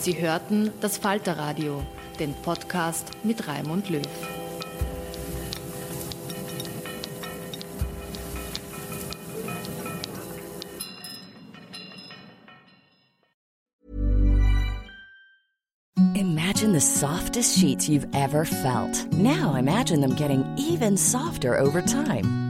Sie 0.00 0.18
hörten 0.18 0.72
das 0.80 0.96
Falterradio, 0.96 1.82
den 2.18 2.32
Podcast 2.32 3.06
mit 3.22 3.46
Raimund 3.46 3.90
Löw. 3.90 4.00
Imagine 16.14 16.72
the 16.72 16.80
softest 16.80 17.58
sheets 17.58 17.86
you've 17.86 18.06
ever 18.14 18.46
felt. 18.46 19.12
Now 19.12 19.54
imagine 19.56 20.00
them 20.00 20.14
getting 20.14 20.46
even 20.56 20.96
softer 20.96 21.58
over 21.58 21.82
time. 21.82 22.49